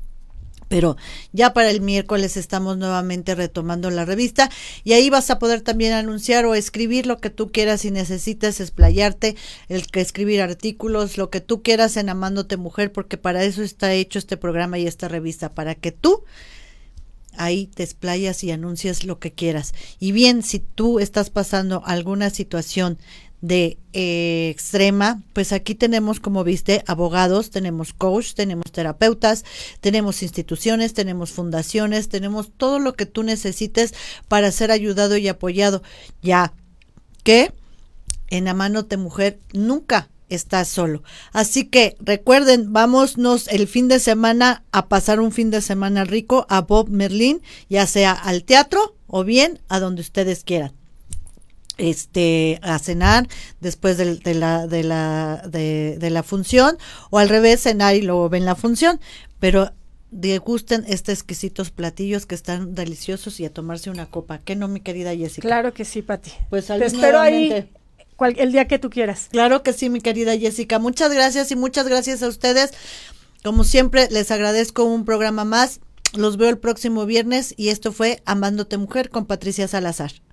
pero 0.69 0.97
ya 1.33 1.53
para 1.53 1.71
el 1.71 1.81
miércoles 1.81 2.37
estamos 2.37 2.77
nuevamente 2.77 3.35
retomando 3.35 3.91
la 3.91 4.05
revista 4.05 4.51
y 4.85 4.93
ahí 4.93 5.11
vas 5.11 5.31
a 5.31 5.39
poder 5.39 5.61
también 5.61 5.93
anunciar 5.93 6.45
o 6.47 6.55
escribir 6.55 7.07
lo 7.07 7.19
que 7.19 7.31
tú 7.31 7.51
quieras 7.53 7.83
si 7.83 7.91
necesitas 7.91 8.61
explayarte, 8.61 9.37
el 9.69 9.87
que 9.87 10.01
escribir 10.01 10.43
artículos, 10.43 11.19
lo 11.19 11.31
que 11.31 11.41
tú 11.41 11.63
quieras 11.63 11.97
en 11.97 12.09
Amándote 12.09 12.57
Mujer, 12.57 12.93
porque 12.93 13.17
para 13.17 13.45
eso 13.45 13.63
está 13.63 13.93
hecho 13.93 14.19
este 14.19 14.37
programa 14.37 14.79
y 14.79 14.87
esta 14.87 15.09
revista, 15.09 15.55
para 15.55 15.75
que 15.75 15.93
tú 15.93 16.25
ahí 17.39 17.67
te 17.67 17.83
explayas 17.83 18.43
y 18.45 18.51
anuncias 18.51 19.05
lo 19.05 19.19
que 19.19 19.33
quieras. 19.33 19.75
Y 19.99 20.13
bien, 20.13 20.43
si 20.43 20.59
tú 20.59 21.01
estás 21.01 21.31
pasando 21.31 21.83
alguna 21.85 22.31
situación 22.31 22.99
de 23.41 23.79
eh, 23.93 24.49
extrema, 24.51 25.23
pues 25.33 25.53
aquí 25.53 25.75
tenemos, 25.75 26.21
como 26.21 26.45
viste, 26.45 26.83
abogados, 26.87 27.51
tenemos 27.51 27.93
coach, 27.93 28.35
tenemos 28.35 28.73
terapeutas, 28.73 29.45
tenemos 29.81 30.23
instituciones, 30.23 30.95
tenemos 30.95 31.33
fundaciones, 31.33 32.09
tenemos 32.09 32.51
todo 32.57 32.79
lo 32.79 32.95
que 32.95 33.07
tú 33.07 33.23
necesites 33.23 33.95
para 34.29 34.51
ser 34.53 34.71
ayudado 34.71 35.17
y 35.17 35.29
apoyado. 35.29 35.83
Ya 36.23 36.53
que 37.23 37.53
en 38.29 38.45
la 38.45 38.55
mano 38.55 38.83
de 38.83 38.97
mujer 38.97 39.39
nunca 39.53 40.09
estás 40.29 40.69
solo. 40.69 41.03
Así 41.33 41.67
que 41.67 41.97
recuerden, 42.01 42.73
vámonos 42.73 43.49
el 43.49 43.69
fin 43.69 43.89
de 43.89 44.01
semana 44.01 44.65
a 44.73 44.89
pasar 44.89 45.21
un 45.21 45.31
fin 45.31 45.51
de 45.51 45.61
semana 45.61 46.05
rico 46.05 46.47
a 46.49 46.63
Bob 46.63 46.89
Merlin, 46.89 47.43
ya 47.69 47.87
sea 47.87 48.13
al 48.13 48.45
teatro 48.45 48.97
o 49.07 49.25
bien 49.25 49.61
a 49.69 49.79
donde 49.79 50.01
ustedes 50.01 50.43
quieran 50.43 50.73
este 51.79 52.59
a 52.63 52.79
cenar 52.79 53.29
después 53.61 53.97
de, 53.97 54.35
la 54.35 54.67
de 54.67 54.83
la 54.83 55.43
de, 55.49 56.11
la 56.11 56.23
función 56.23 56.79
o 57.11 57.19
al 57.19 57.29
revés 57.29 57.63
cenar 57.63 57.95
y 57.95 58.03
luego 58.03 58.29
ven 58.29 58.45
la 58.45 58.55
función. 58.55 59.01
Pero 59.39 59.73
degusten 60.11 60.85
estos 60.89 61.15
exquisitos 61.15 61.71
platillos 61.71 62.27
que 62.27 62.35
están 62.35 62.75
deliciosos 62.75 63.41
y 63.41 63.45
a 63.45 63.53
tomarse 63.53 63.91
una 63.91 64.07
copa. 64.07 64.39
¿qué 64.39 64.57
no 64.57 64.69
mi 64.69 64.81
querida 64.81 65.15
Jessica 65.15 65.47
claro 65.47 65.75
que 65.75 65.85
sí 65.85 66.03
Pati. 66.03 66.33
Pues 66.49 66.67
te 66.67 66.85
espero 66.85 67.19
ahí 67.21 67.69
el 68.19 68.53
día 68.53 68.67
que 68.67 68.79
tú 68.79 68.89
quieras. 68.89 69.29
Claro 69.31 69.63
que 69.63 69.73
sí 69.73 69.91
mi 69.91 70.01
querida 70.01 70.37
Jessica. 70.37 70.79
Muchas 70.79 71.13
gracias 71.13 71.51
y 71.51 71.57
muchas 71.57 71.87
gracias 71.87 72.23
a 72.23 72.29
ustedes. 72.29 72.73
Como 73.45 73.65
siempre 73.65 74.09
les 74.11 74.31
agradezco 74.31 74.85
un 74.85 75.05
programa 75.05 75.45
más. 75.45 75.81
Los 76.15 76.39
veo 76.39 76.49
el 76.49 76.59
próximo 76.59 77.05
viernes 77.05 77.53
y 77.59 77.69
esto 77.69 77.93
fue 77.93 78.23
Amándote 78.25 78.79
Mujer 78.79 79.11
con 79.11 79.27
Patricia 79.27 79.69
Salazar 79.69 80.26